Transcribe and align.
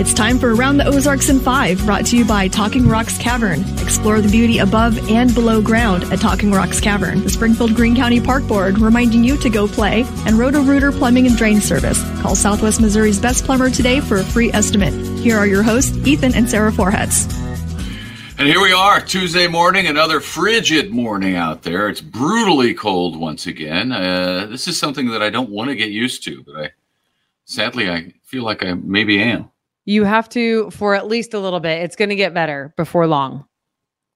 It's 0.00 0.14
time 0.14 0.38
for 0.38 0.54
Around 0.54 0.78
the 0.78 0.86
Ozarks 0.86 1.28
in 1.28 1.38
5, 1.40 1.84
brought 1.84 2.06
to 2.06 2.16
you 2.16 2.24
by 2.24 2.48
Talking 2.48 2.88
Rocks 2.88 3.18
Cavern. 3.18 3.60
Explore 3.80 4.22
the 4.22 4.30
beauty 4.30 4.56
above 4.56 5.10
and 5.10 5.34
below 5.34 5.60
ground 5.60 6.04
at 6.04 6.20
Talking 6.20 6.50
Rocks 6.50 6.80
Cavern. 6.80 7.22
The 7.22 7.28
Springfield 7.28 7.74
Greene 7.74 7.94
County 7.94 8.18
Park 8.18 8.46
Board 8.46 8.78
reminding 8.78 9.24
you 9.24 9.36
to 9.36 9.50
go 9.50 9.68
play, 9.68 10.06
and 10.24 10.38
Roto-Rooter 10.38 10.90
Plumbing 10.92 11.26
and 11.26 11.36
Drain 11.36 11.60
Service. 11.60 12.02
Call 12.22 12.34
Southwest 12.34 12.80
Missouri's 12.80 13.18
best 13.18 13.44
plumber 13.44 13.68
today 13.68 14.00
for 14.00 14.16
a 14.16 14.24
free 14.24 14.50
estimate. 14.54 14.94
Here 15.18 15.36
are 15.36 15.46
your 15.46 15.62
hosts, 15.62 15.94
Ethan 16.06 16.34
and 16.34 16.48
Sarah 16.48 16.72
Forhetz. 16.72 17.30
And 18.38 18.48
here 18.48 18.62
we 18.62 18.72
are, 18.72 19.02
Tuesday 19.02 19.48
morning, 19.48 19.86
another 19.86 20.20
frigid 20.20 20.90
morning 20.92 21.36
out 21.36 21.60
there. 21.60 21.90
It's 21.90 22.00
brutally 22.00 22.72
cold 22.72 23.20
once 23.20 23.46
again. 23.46 23.92
Uh, 23.92 24.46
this 24.46 24.66
is 24.66 24.78
something 24.78 25.10
that 25.10 25.22
I 25.22 25.28
don't 25.28 25.50
want 25.50 25.68
to 25.68 25.76
get 25.76 25.90
used 25.90 26.24
to, 26.24 26.42
but 26.42 26.56
I 26.56 26.70
sadly 27.44 27.90
I 27.90 28.14
feel 28.24 28.44
like 28.44 28.64
I 28.64 28.72
maybe 28.72 29.22
am. 29.22 29.50
You 29.84 30.04
have 30.04 30.28
to 30.30 30.70
for 30.70 30.94
at 30.94 31.08
least 31.08 31.34
a 31.34 31.40
little 31.40 31.60
bit. 31.60 31.82
It's 31.82 31.96
going 31.96 32.10
to 32.10 32.16
get 32.16 32.34
better 32.34 32.72
before 32.76 33.06
long. 33.06 33.46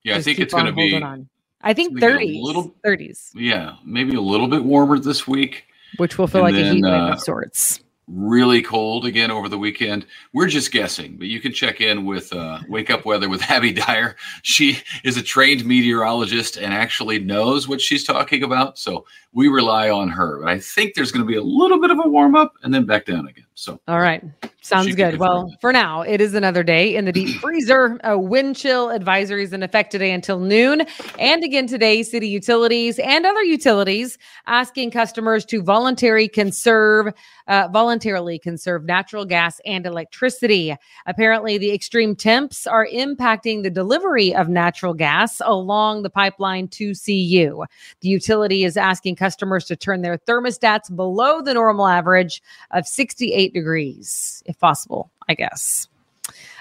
Yeah, 0.04 0.14
Just 0.16 0.28
I 0.28 0.30
think 0.30 0.38
it's 0.40 0.54
going 0.54 0.66
to 0.66 0.72
be. 0.72 1.02
On. 1.02 1.28
I 1.62 1.72
think 1.72 1.98
30s. 1.98 2.42
Little, 2.42 2.74
30s. 2.84 3.30
Yeah, 3.34 3.76
maybe 3.84 4.14
a 4.14 4.20
little 4.20 4.48
bit 4.48 4.62
warmer 4.62 4.98
this 4.98 5.26
week. 5.26 5.64
Which 5.96 6.18
will 6.18 6.26
feel 6.26 6.44
and 6.44 6.54
like 6.54 6.62
then, 6.62 6.72
a 6.72 6.74
heat 6.74 6.84
wave 6.84 6.92
uh, 6.92 7.12
of 7.12 7.20
sorts. 7.20 7.80
Really 8.06 8.60
cold 8.60 9.06
again 9.06 9.30
over 9.30 9.48
the 9.48 9.56
weekend. 9.56 10.04
We're 10.34 10.48
just 10.48 10.72
guessing, 10.72 11.16
but 11.16 11.28
you 11.28 11.40
can 11.40 11.52
check 11.52 11.80
in 11.80 12.04
with 12.04 12.30
uh, 12.34 12.58
Wake 12.68 12.90
Up 12.90 13.06
Weather 13.06 13.30
with 13.30 13.42
Abby 13.50 13.72
Dyer. 13.72 14.14
She 14.42 14.76
is 15.04 15.16
a 15.16 15.22
trained 15.22 15.64
meteorologist 15.64 16.58
and 16.58 16.74
actually 16.74 17.18
knows 17.18 17.66
what 17.66 17.80
she's 17.80 18.04
talking 18.04 18.42
about. 18.42 18.78
So 18.78 19.06
we 19.32 19.48
rely 19.48 19.88
on 19.88 20.10
her. 20.10 20.40
But 20.40 20.50
I 20.50 20.58
think 20.58 20.92
there's 20.94 21.12
going 21.12 21.24
to 21.24 21.30
be 21.30 21.38
a 21.38 21.42
little 21.42 21.80
bit 21.80 21.90
of 21.90 21.98
a 22.04 22.08
warm 22.08 22.36
up 22.36 22.52
and 22.62 22.74
then 22.74 22.84
back 22.84 23.06
down 23.06 23.26
again. 23.26 23.46
So, 23.56 23.80
all 23.86 24.00
right. 24.00 24.22
Sounds 24.62 24.94
good. 24.96 25.18
Well, 25.18 25.54
for 25.60 25.72
now, 25.74 26.00
it 26.00 26.22
is 26.22 26.32
another 26.32 26.62
day 26.62 26.96
in 26.96 27.04
the 27.04 27.12
deep 27.12 27.38
freezer. 27.40 28.00
A 28.02 28.18
wind 28.18 28.56
chill 28.56 28.88
advisory 28.88 29.44
is 29.44 29.52
in 29.52 29.62
effect 29.62 29.92
today 29.92 30.10
until 30.10 30.40
noon. 30.40 30.86
And 31.18 31.44
again 31.44 31.66
today, 31.66 32.02
city 32.02 32.28
utilities 32.28 32.98
and 32.98 33.26
other 33.26 33.42
utilities 33.42 34.16
asking 34.46 34.90
customers 34.90 35.44
to 35.46 35.62
voluntarily 35.62 36.28
conserve, 36.28 37.12
uh, 37.46 37.68
voluntarily 37.70 38.38
conserve 38.38 38.84
natural 38.86 39.26
gas 39.26 39.60
and 39.66 39.84
electricity. 39.84 40.74
Apparently, 41.04 41.58
the 41.58 41.72
extreme 41.72 42.16
temps 42.16 42.66
are 42.66 42.88
impacting 42.90 43.62
the 43.62 43.70
delivery 43.70 44.34
of 44.34 44.48
natural 44.48 44.94
gas 44.94 45.42
along 45.44 46.04
the 46.04 46.10
pipeline 46.10 46.68
to 46.68 46.94
CU. 46.94 47.64
The 48.00 48.08
utility 48.08 48.64
is 48.64 48.78
asking 48.78 49.16
customers 49.16 49.66
to 49.66 49.76
turn 49.76 50.00
their 50.00 50.16
thermostats 50.16 50.94
below 50.96 51.42
the 51.42 51.52
normal 51.52 51.86
average 51.86 52.42
of 52.70 52.86
68 52.86 53.43
degrees 53.52 54.42
if 54.46 54.58
possible, 54.58 55.10
I 55.28 55.34
guess. 55.34 55.88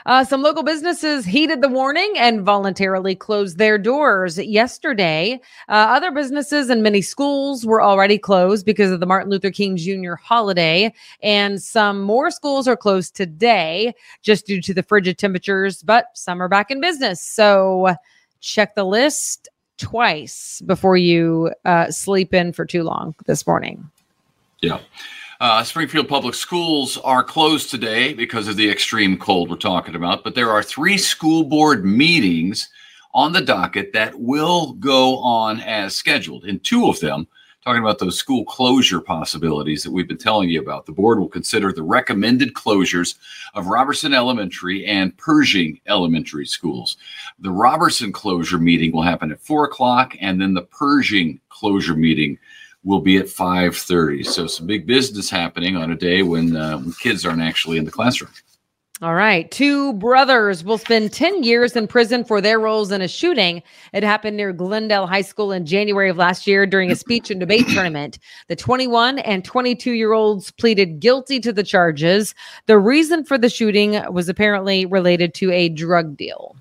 Uh, 0.06 0.24
some 0.24 0.42
local 0.42 0.64
businesses 0.64 1.26
heeded 1.26 1.62
the 1.62 1.70
warning 1.70 2.14
and 2.18 2.42
voluntarily 2.42 3.16
closed 3.16 3.58
their 3.58 3.78
doors 3.78 4.38
yesterday. 4.38 5.40
Uh, 5.70 5.88
other 5.90 6.12
businesses 6.12 6.70
and 6.70 6.84
many 6.84 7.02
schools 7.02 7.66
were 7.66 7.82
already 7.82 8.18
closed 8.18 8.66
because 8.66 8.92
of 8.92 9.00
the 9.00 9.06
Martin 9.06 9.32
Luther 9.32 9.52
King 9.52 9.78
Jr. 9.78 10.16
holiday. 10.16 10.94
And 11.22 11.62
some 11.62 12.02
more 12.02 12.32
schools 12.32 12.68
are 12.68 12.76
closed 12.76 13.16
today 13.16 13.94
just 14.22 14.46
due 14.46 14.62
to 14.62 14.74
the 14.74 14.84
frigid 14.84 15.18
temperatures, 15.18 15.82
but 15.82 16.08
some 16.14 16.42
are 16.42 16.50
back 16.50 16.70
in 16.70 16.82
business. 16.82 17.22
So 17.22 17.96
check 18.42 18.76
the 18.76 18.84
list 18.84 19.48
twice 19.78 20.62
before 20.66 20.98
you 20.98 21.52
uh, 21.64 21.90
sleep 21.92 22.34
in 22.34 22.52
for 22.52 22.66
too 22.66 22.84
long 22.84 23.16
this 23.26 23.48
morning. 23.48 23.90
Yeah. 24.62 24.80
Uh, 25.40 25.64
Springfield 25.64 26.08
Public 26.08 26.36
Schools 26.36 26.98
are 27.00 27.24
closed 27.24 27.72
today 27.72 28.14
because 28.14 28.48
of 28.48 28.56
the 28.56 28.70
extreme 28.70 29.18
cold 29.18 29.50
we're 29.50 29.56
talking 29.56 29.96
about, 29.96 30.24
but 30.24 30.36
there 30.36 30.52
are 30.52 30.62
three 30.62 30.98
school 30.98 31.44
board 31.44 31.84
meetings 31.84 32.70
on 33.14 33.34
the 33.34 33.42
docket 33.42 33.94
that 33.94 34.20
will 34.20 34.74
go 34.74 35.18
on 35.18 35.60
as 35.62 35.96
scheduled. 35.96 36.46
In 36.46 36.60
two 36.60 36.88
of 36.88 37.00
them, 37.00 37.28
talking 37.64 37.82
about 37.82 37.98
those 37.98 38.18
school 38.18 38.46
closure 38.46 39.02
possibilities 39.02 39.84
that 39.84 39.92
we've 39.92 40.08
been 40.08 40.18
telling 40.18 40.50
you 40.50 40.62
about, 40.62 40.86
the 40.86 40.92
board 40.92 41.20
will 41.20 41.30
consider 41.30 41.72
the 41.72 41.84
recommended 41.84 42.54
closures 42.54 43.16
of 43.56 43.68
Robertson 43.68 44.14
Elementary 44.14 44.86
and 44.86 45.18
Pershing 45.18 45.80
Elementary 45.88 46.46
schools. 46.46 46.98
The 47.40 47.52
Robertson 47.52 48.12
closure 48.12 48.60
meeting 48.60 48.92
will 48.92 49.02
happen 49.02 49.32
at 49.32 49.42
four 49.42 49.66
o'clock, 49.66 50.16
and 50.22 50.40
then 50.40 50.54
the 50.54 50.64
Pershing 50.64 51.40
closure 51.50 51.96
meeting 51.96 52.38
will 52.84 53.02
be 53.02 53.18
at 53.18 53.26
5.30 53.26 54.26
so 54.26 54.48
some 54.48 54.68
big 54.68 54.86
business 54.86 55.30
happening 55.30 55.76
on 55.76 55.92
a 55.92 55.96
day 55.96 56.24
when, 56.24 56.56
uh, 56.56 56.78
when 56.78 56.94
kids 56.94 57.26
aren't 57.26 57.42
actually 57.42 57.78
in 57.78 57.86
the 57.86 57.92
classroom 57.92 58.32
all 59.04 59.16
right. 59.16 59.52
Two 59.52 59.92
brothers 59.94 60.64
will 60.64 60.78
spend 60.78 61.12
10 61.12 61.44
years 61.44 61.76
in 61.76 61.88
prison 61.88 62.24
for 62.24 62.40
their 62.40 62.58
roles 62.58 62.90
in 62.90 63.02
a 63.02 63.08
shooting. 63.10 63.62
It 63.92 64.02
happened 64.02 64.38
near 64.38 64.54
Glendale 64.54 65.08
High 65.08 65.24
School 65.24 65.52
in 65.52 65.66
January 65.66 66.10
of 66.10 66.16
last 66.16 66.48
year 66.48 66.66
during 66.66 66.90
a 66.90 66.96
speech 66.96 67.30
and 67.30 67.38
debate 67.38 67.68
tournament. 67.68 68.18
The 68.48 68.56
21 68.56 69.20
and 69.20 69.44
22 69.44 69.92
year 69.92 70.14
olds 70.14 70.52
pleaded 70.52 71.02
guilty 71.02 71.42
to 71.42 71.52
the 71.52 71.64
charges. 71.64 72.34
The 72.68 72.80
reason 72.80 73.26
for 73.26 73.38
the 73.38 73.50
shooting 73.50 74.02
was 74.10 74.30
apparently 74.30 74.86
related 74.86 75.34
to 75.34 75.52
a 75.52 75.68
drug 75.68 76.16
deal. 76.16 76.56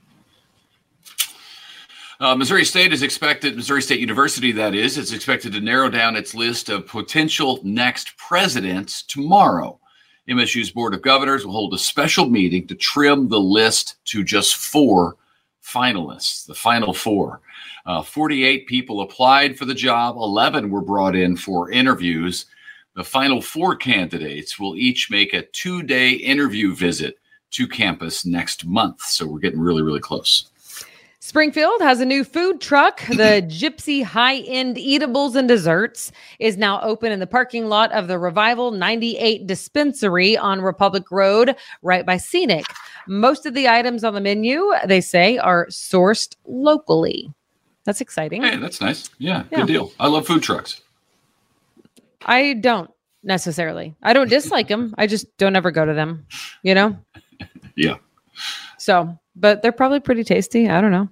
Uh, 2.22 2.36
Missouri 2.36 2.64
State 2.64 2.92
is 2.92 3.02
expected, 3.02 3.56
Missouri 3.56 3.82
State 3.82 3.98
University, 3.98 4.52
that 4.52 4.76
is, 4.76 4.96
is 4.96 5.12
expected 5.12 5.52
to 5.52 5.60
narrow 5.60 5.90
down 5.90 6.14
its 6.14 6.36
list 6.36 6.68
of 6.68 6.86
potential 6.86 7.58
next 7.64 8.16
presidents 8.16 9.02
tomorrow. 9.02 9.80
MSU's 10.28 10.70
Board 10.70 10.94
of 10.94 11.02
Governors 11.02 11.44
will 11.44 11.52
hold 11.52 11.74
a 11.74 11.78
special 11.78 12.30
meeting 12.30 12.64
to 12.68 12.76
trim 12.76 13.28
the 13.28 13.40
list 13.40 13.96
to 14.04 14.22
just 14.22 14.54
four 14.54 15.16
finalists, 15.64 16.46
the 16.46 16.54
final 16.54 16.94
four. 16.94 17.40
Uh, 17.86 18.02
48 18.02 18.68
people 18.68 19.00
applied 19.00 19.58
for 19.58 19.64
the 19.64 19.74
job, 19.74 20.14
11 20.14 20.70
were 20.70 20.80
brought 20.80 21.16
in 21.16 21.34
for 21.36 21.72
interviews. 21.72 22.46
The 22.94 23.02
final 23.02 23.42
four 23.42 23.74
candidates 23.74 24.60
will 24.60 24.76
each 24.76 25.10
make 25.10 25.34
a 25.34 25.42
two 25.42 25.82
day 25.82 26.10
interview 26.10 26.72
visit 26.72 27.18
to 27.50 27.66
campus 27.66 28.24
next 28.24 28.64
month. 28.64 29.02
So 29.02 29.26
we're 29.26 29.40
getting 29.40 29.58
really, 29.58 29.82
really 29.82 29.98
close. 29.98 30.51
Springfield 31.24 31.80
has 31.80 32.00
a 32.00 32.04
new 32.04 32.24
food 32.24 32.60
truck. 32.60 33.00
The 33.06 33.14
Gypsy 33.48 34.02
High 34.02 34.38
End 34.38 34.76
Eatables 34.76 35.36
and 35.36 35.46
Desserts 35.46 36.10
is 36.40 36.56
now 36.56 36.80
open 36.82 37.12
in 37.12 37.20
the 37.20 37.28
parking 37.28 37.66
lot 37.66 37.92
of 37.92 38.08
the 38.08 38.18
Revival 38.18 38.72
98 38.72 39.46
dispensary 39.46 40.36
on 40.36 40.60
Republic 40.60 41.12
Road, 41.12 41.54
right 41.80 42.04
by 42.04 42.16
Scenic. 42.16 42.64
Most 43.06 43.46
of 43.46 43.54
the 43.54 43.68
items 43.68 44.02
on 44.02 44.14
the 44.14 44.20
menu, 44.20 44.72
they 44.84 45.00
say, 45.00 45.38
are 45.38 45.68
sourced 45.68 46.34
locally. 46.44 47.32
That's 47.84 48.00
exciting. 48.00 48.42
Hey, 48.42 48.56
that's 48.56 48.80
nice. 48.80 49.08
Yeah, 49.18 49.44
yeah. 49.52 49.58
good 49.58 49.68
deal. 49.68 49.92
I 50.00 50.08
love 50.08 50.26
food 50.26 50.42
trucks. 50.42 50.80
I 52.26 52.54
don't 52.54 52.90
necessarily. 53.22 53.94
I 54.02 54.12
don't 54.12 54.28
dislike 54.28 54.66
them. 54.66 54.92
I 54.98 55.06
just 55.06 55.36
don't 55.36 55.54
ever 55.54 55.70
go 55.70 55.84
to 55.84 55.94
them, 55.94 56.26
you 56.64 56.74
know? 56.74 56.98
yeah. 57.76 57.98
So 58.82 59.18
but 59.34 59.62
they're 59.62 59.72
probably 59.72 60.00
pretty 60.00 60.24
tasty. 60.24 60.68
I 60.68 60.80
don't 60.80 60.90
know. 60.90 61.08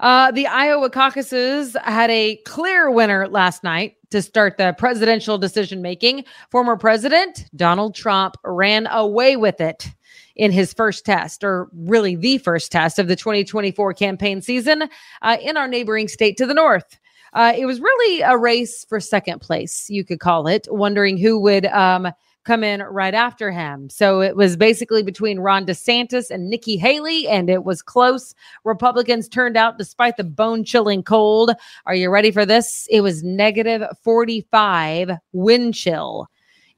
Uh, 0.00 0.30
the 0.30 0.46
Iowa 0.46 0.90
caucuses 0.90 1.76
had 1.84 2.10
a 2.10 2.36
clear 2.46 2.90
winner 2.90 3.28
last 3.28 3.62
night 3.62 3.96
to 4.10 4.22
start 4.22 4.56
the 4.56 4.74
presidential 4.78 5.38
decision 5.38 5.82
making. 5.82 6.24
Former 6.50 6.76
President 6.76 7.44
Donald 7.54 7.94
Trump 7.94 8.36
ran 8.44 8.86
away 8.88 9.36
with 9.36 9.60
it 9.60 9.88
in 10.36 10.50
his 10.50 10.72
first 10.72 11.04
test, 11.04 11.44
or 11.44 11.68
really 11.74 12.16
the 12.16 12.38
first 12.38 12.72
test 12.72 12.98
of 12.98 13.08
the 13.08 13.16
2024 13.16 13.92
campaign 13.94 14.40
season 14.40 14.88
uh, 15.22 15.36
in 15.42 15.56
our 15.56 15.68
neighboring 15.68 16.08
state 16.08 16.36
to 16.38 16.46
the 16.46 16.54
north. 16.54 16.98
Uh, 17.34 17.52
it 17.56 17.66
was 17.66 17.80
really 17.80 18.22
a 18.22 18.36
race 18.36 18.84
for 18.88 18.98
second 18.98 19.40
place, 19.40 19.88
you 19.88 20.02
could 20.02 20.18
call 20.18 20.48
it, 20.48 20.66
wondering 20.70 21.18
who 21.18 21.38
would. 21.38 21.66
Um, 21.66 22.10
come 22.44 22.64
in 22.64 22.82
right 22.82 23.14
after 23.14 23.50
him. 23.50 23.90
So 23.90 24.20
it 24.20 24.36
was 24.36 24.56
basically 24.56 25.02
between 25.02 25.40
Ron 25.40 25.66
DeSantis 25.66 26.30
and 26.30 26.48
Nikki 26.48 26.76
Haley, 26.76 27.28
and 27.28 27.50
it 27.50 27.64
was 27.64 27.82
close. 27.82 28.34
Republicans 28.64 29.28
turned 29.28 29.56
out 29.56 29.78
despite 29.78 30.16
the 30.16 30.24
bone 30.24 30.64
chilling 30.64 31.02
cold. 31.02 31.52
Are 31.86 31.94
you 31.94 32.10
ready 32.10 32.30
for 32.30 32.46
this? 32.46 32.86
It 32.90 33.02
was 33.02 33.22
negative 33.22 33.82
45 34.02 35.12
wind 35.32 35.74
chill 35.74 36.28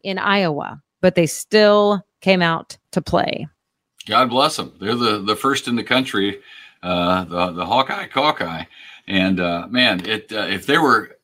in 0.02 0.18
Iowa, 0.18 0.82
but 1.00 1.14
they 1.14 1.26
still 1.26 2.04
came 2.20 2.42
out 2.42 2.76
to 2.92 3.00
play. 3.00 3.46
God 4.06 4.30
bless 4.30 4.56
them. 4.56 4.72
They're 4.80 4.96
the, 4.96 5.18
the 5.18 5.36
first 5.36 5.68
in 5.68 5.76
the 5.76 5.84
country, 5.84 6.40
uh, 6.82 7.24
the, 7.24 7.52
the 7.52 7.66
Hawkeye 7.66 8.08
Hawkeye. 8.12 8.64
And 9.06 9.40
uh, 9.40 9.66
man, 9.68 10.04
it 10.06 10.32
uh, 10.32 10.46
if 10.48 10.66
there 10.66 10.82
were 10.82 11.16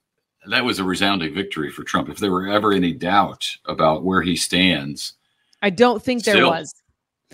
that 0.50 0.65
was 0.65 0.79
a 0.79 0.85
resounding 0.85 1.35
victory 1.35 1.71
for 1.71 1.83
Trump. 1.83 2.09
If 2.09 2.19
there 2.19 2.33
were 2.33 2.49
ever 2.49 2.73
any 2.73 2.93
doubt 2.93 3.47
about 3.67 4.05
where 4.05 4.23
he 4.23 4.37
stands, 4.37 5.15
I 5.62 5.71
don't 5.71 6.03
think 6.03 6.25
there 6.25 6.47
was. 6.47 6.75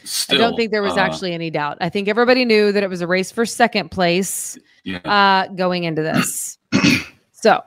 Still, 0.03 0.37
I 0.37 0.41
don't 0.41 0.57
think 0.57 0.73
there 0.73 0.83
was 0.83 0.97
uh, 0.97 1.01
actually 1.01 1.33
any 1.35 1.51
doubt. 1.51 1.79
I 1.81 1.89
think 1.89 2.09
everybody 2.09 2.45
knew 2.45 2.73
that 2.73 2.83
it 2.83 2.91
was 2.91 3.01
a 3.01 3.07
race 3.07 3.31
for 3.31 3.47
second 3.47 3.91
place 3.91 4.59
yeah. 4.83 4.99
uh, 4.99 5.47
going 5.55 5.85
into 5.85 6.03
this. 6.03 6.59
so, 7.33 7.63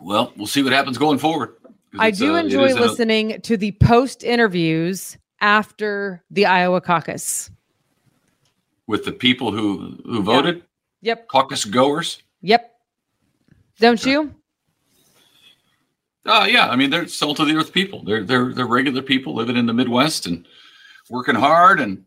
well, 0.00 0.32
we'll 0.36 0.48
see 0.48 0.64
what 0.64 0.72
happens 0.72 0.98
going 0.98 1.18
forward. 1.18 1.54
I 1.98 2.10
do 2.10 2.34
uh, 2.34 2.40
enjoy 2.40 2.74
listening 2.74 3.32
a- 3.32 3.38
to 3.40 3.56
the 3.56 3.70
post 3.72 4.24
interviews 4.24 5.16
after 5.40 6.22
the 6.30 6.46
Iowa 6.46 6.80
caucus? 6.80 7.50
With 8.86 9.04
the 9.04 9.12
people 9.12 9.52
who 9.52 9.98
who 10.04 10.22
voted? 10.22 10.64
Yep. 11.02 11.28
Caucus 11.28 11.64
goers? 11.64 12.22
Yep. 12.42 12.74
Don't 13.78 14.04
you? 14.04 14.34
Uh, 16.26 16.46
yeah, 16.48 16.68
I 16.68 16.76
mean 16.76 16.90
they're 16.90 17.08
salt 17.08 17.40
of 17.40 17.48
the 17.48 17.56
earth 17.56 17.72
people. 17.72 18.04
They're 18.04 18.24
they're 18.24 18.52
they're 18.52 18.66
regular 18.66 19.02
people 19.02 19.34
living 19.34 19.56
in 19.56 19.66
the 19.66 19.72
Midwest 19.72 20.26
and 20.26 20.46
working 21.08 21.34
hard 21.34 21.80
and 21.80 22.04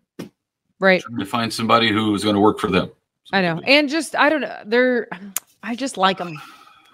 right 0.80 1.02
trying 1.02 1.20
to 1.20 1.26
find 1.26 1.52
somebody 1.52 1.92
who 1.92 2.14
is 2.14 2.24
going 2.24 2.36
to 2.36 2.42
work 2.42 2.60
for 2.60 2.70
them. 2.70 2.92
I 3.32 3.42
know, 3.42 3.60
and 3.66 3.90
just 3.90 4.16
I 4.16 4.30
don't 4.30 4.42
know. 4.42 4.62
They're 4.66 5.08
I 5.64 5.76
just 5.76 5.98
like 5.98 6.20
them. 6.20 6.40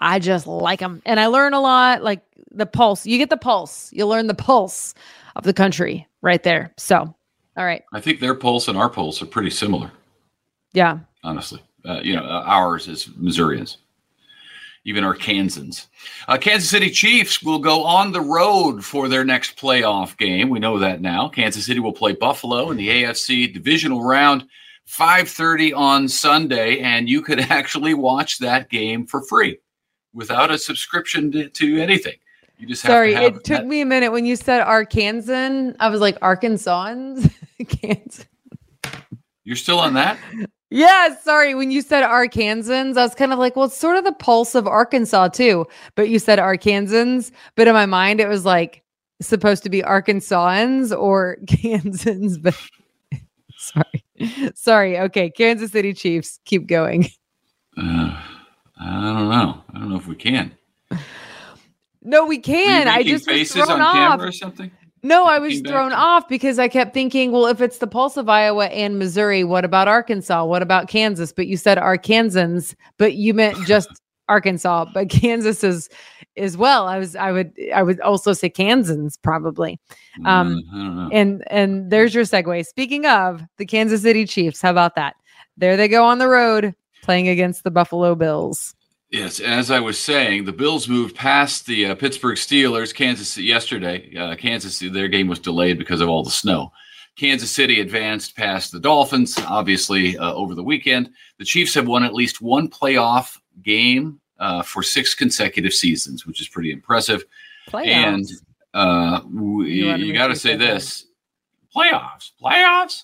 I 0.00 0.18
just 0.18 0.46
like 0.46 0.80
them, 0.80 1.02
and 1.04 1.20
I 1.20 1.26
learn 1.26 1.52
a 1.52 1.60
lot. 1.60 2.02
Like 2.02 2.22
the 2.50 2.66
pulse, 2.66 3.04
you 3.04 3.18
get 3.18 3.30
the 3.30 3.36
pulse. 3.36 3.92
You 3.92 4.06
learn 4.06 4.26
the 4.26 4.34
pulse 4.34 4.94
of 5.36 5.44
the 5.44 5.52
country 5.52 6.06
right 6.22 6.42
there. 6.42 6.72
So, 6.78 7.14
all 7.56 7.64
right. 7.64 7.82
I 7.92 8.00
think 8.00 8.20
their 8.20 8.34
pulse 8.34 8.68
and 8.68 8.78
our 8.78 8.88
pulse 8.88 9.20
are 9.20 9.26
pretty 9.26 9.50
similar. 9.50 9.90
Yeah. 10.72 11.00
Honestly, 11.22 11.62
uh, 11.84 12.00
you 12.02 12.16
know, 12.16 12.22
uh, 12.22 12.44
ours 12.46 12.88
is 12.88 13.10
Missourians 13.16 13.78
even 14.84 15.04
Arkansans. 15.04 15.86
Uh, 16.26 16.38
Kansas 16.38 16.70
City 16.70 16.90
Chiefs 16.90 17.42
will 17.42 17.58
go 17.58 17.84
on 17.84 18.12
the 18.12 18.20
road 18.20 18.84
for 18.84 19.08
their 19.08 19.24
next 19.24 19.58
playoff 19.58 20.16
game. 20.16 20.48
We 20.48 20.58
know 20.58 20.78
that 20.78 21.00
now. 21.00 21.28
Kansas 21.28 21.66
City 21.66 21.80
will 21.80 21.92
play 21.92 22.12
Buffalo 22.12 22.70
in 22.70 22.76
the 22.76 22.88
AFC 22.88 23.52
divisional 23.52 24.02
round, 24.02 24.46
5:30 24.88 25.76
on 25.76 26.08
Sunday, 26.08 26.78
and 26.80 27.08
you 27.08 27.22
could 27.22 27.40
actually 27.50 27.94
watch 27.94 28.38
that 28.38 28.70
game 28.70 29.06
for 29.06 29.22
free 29.22 29.58
without 30.12 30.50
a 30.50 30.58
subscription 30.58 31.30
to, 31.32 31.48
to 31.48 31.80
anything. 31.80 32.16
You 32.58 32.66
just 32.66 32.82
sorry. 32.82 33.14
To 33.14 33.22
it 33.22 33.34
took 33.36 33.44
that. 33.44 33.66
me 33.66 33.80
a 33.80 33.86
minute 33.86 34.12
when 34.12 34.26
you 34.26 34.36
said 34.36 34.64
Arkansan. 34.64 35.76
I 35.80 35.88
was 35.88 36.00
like 36.00 36.18
Arkansans. 36.20 37.32
Kansas. 37.68 38.26
You're 39.44 39.56
still 39.56 39.78
on 39.78 39.94
that? 39.94 40.18
Yeah, 40.70 41.16
sorry. 41.16 41.54
When 41.54 41.72
you 41.72 41.82
said 41.82 42.04
Arkansans, 42.04 42.96
I 42.96 43.02
was 43.02 43.14
kind 43.14 43.32
of 43.32 43.40
like, 43.40 43.56
well, 43.56 43.66
it's 43.66 43.76
sort 43.76 43.96
of 43.96 44.04
the 44.04 44.12
pulse 44.12 44.54
of 44.54 44.68
Arkansas 44.68 45.28
too. 45.28 45.66
But 45.96 46.08
you 46.08 46.20
said 46.20 46.38
Arkansans. 46.38 47.32
But 47.56 47.66
in 47.66 47.74
my 47.74 47.86
mind, 47.86 48.20
it 48.20 48.28
was 48.28 48.44
like 48.44 48.84
supposed 49.20 49.64
to 49.64 49.70
be 49.70 49.82
Arkansans 49.82 50.96
or 50.96 51.38
Kansans. 51.48 52.38
But 52.38 52.56
sorry. 53.56 54.04
Sorry. 54.54 54.98
Okay. 54.98 55.30
Kansas 55.30 55.72
City 55.72 55.92
Chiefs. 55.92 56.38
Keep 56.44 56.68
going. 56.68 57.08
Uh, 57.76 58.16
I 58.78 59.12
don't 59.12 59.28
know. 59.28 59.62
I 59.74 59.78
don't 59.78 59.90
know 59.90 59.96
if 59.96 60.06
we 60.06 60.14
can. 60.14 60.52
No, 62.02 62.26
we 62.26 62.38
can. 62.38 62.88
I 62.88 63.02
just 63.02 63.26
faces 63.26 63.68
on 63.68 63.80
off. 63.80 63.94
camera 63.94 64.28
or 64.28 64.32
something. 64.32 64.70
No, 65.02 65.24
I 65.24 65.38
was 65.38 65.60
thrown 65.60 65.92
off 65.92 66.28
because 66.28 66.58
I 66.58 66.68
kept 66.68 66.92
thinking, 66.92 67.32
well, 67.32 67.46
if 67.46 67.60
it's 67.60 67.78
the 67.78 67.86
pulse 67.86 68.16
of 68.16 68.28
Iowa 68.28 68.66
and 68.66 68.98
Missouri, 68.98 69.44
what 69.44 69.64
about 69.64 69.88
Arkansas? 69.88 70.44
What 70.44 70.62
about 70.62 70.88
Kansas? 70.88 71.32
But 71.32 71.46
you 71.46 71.56
said 71.56 71.78
Arkansans, 71.78 72.74
but 72.98 73.14
you 73.14 73.32
meant 73.32 73.56
just 73.66 73.88
Arkansas, 74.28 74.86
but 74.92 75.08
Kansas 75.08 75.64
is 75.64 75.88
as 76.36 76.56
well. 76.56 76.86
I 76.86 76.98
was 76.98 77.16
I 77.16 77.32
would 77.32 77.52
I 77.74 77.82
would 77.82 78.00
also 78.00 78.32
say 78.32 78.48
Kansans 78.48 79.16
probably. 79.16 79.80
Um 80.24 80.62
mm, 80.72 81.08
and 81.12 81.44
and 81.48 81.90
there's 81.90 82.14
your 82.14 82.24
segue. 82.24 82.66
Speaking 82.66 83.06
of 83.06 83.42
the 83.56 83.66
Kansas 83.66 84.02
City 84.02 84.26
Chiefs, 84.26 84.60
how 84.60 84.70
about 84.70 84.94
that? 84.94 85.16
There 85.56 85.76
they 85.76 85.88
go 85.88 86.04
on 86.04 86.18
the 86.18 86.28
road 86.28 86.74
playing 87.02 87.28
against 87.28 87.64
the 87.64 87.70
Buffalo 87.70 88.14
Bills. 88.14 88.74
Yes, 89.10 89.40
as 89.40 89.72
I 89.72 89.80
was 89.80 89.98
saying, 89.98 90.44
the 90.44 90.52
Bills 90.52 90.88
moved 90.88 91.16
past 91.16 91.66
the 91.66 91.86
uh, 91.86 91.94
Pittsburgh 91.96 92.36
Steelers. 92.36 92.94
Kansas 92.94 93.28
City 93.28 93.46
yesterday, 93.46 94.14
uh, 94.16 94.36
Kansas 94.36 94.78
their 94.78 95.08
game 95.08 95.26
was 95.26 95.40
delayed 95.40 95.78
because 95.78 96.00
of 96.00 96.08
all 96.08 96.22
the 96.22 96.30
snow. 96.30 96.72
Kansas 97.16 97.50
City 97.50 97.80
advanced 97.80 98.36
past 98.36 98.70
the 98.70 98.78
Dolphins, 98.78 99.36
obviously 99.48 100.16
uh, 100.16 100.32
over 100.32 100.54
the 100.54 100.62
weekend. 100.62 101.10
The 101.38 101.44
Chiefs 101.44 101.74
have 101.74 101.88
won 101.88 102.04
at 102.04 102.14
least 102.14 102.40
one 102.40 102.68
playoff 102.68 103.36
game 103.64 104.20
uh, 104.38 104.62
for 104.62 104.82
six 104.82 105.12
consecutive 105.14 105.74
seasons, 105.74 106.24
which 106.24 106.40
is 106.40 106.48
pretty 106.48 106.70
impressive. 106.70 107.24
Playoffs. 107.68 107.86
And 107.88 108.30
uh, 108.74 109.20
we, 109.28 109.72
you, 109.72 109.94
you 109.96 110.12
got 110.12 110.28
to 110.28 110.36
say 110.36 110.56
this: 110.56 111.06
playoffs, 111.74 112.30
playoffs. 112.40 113.02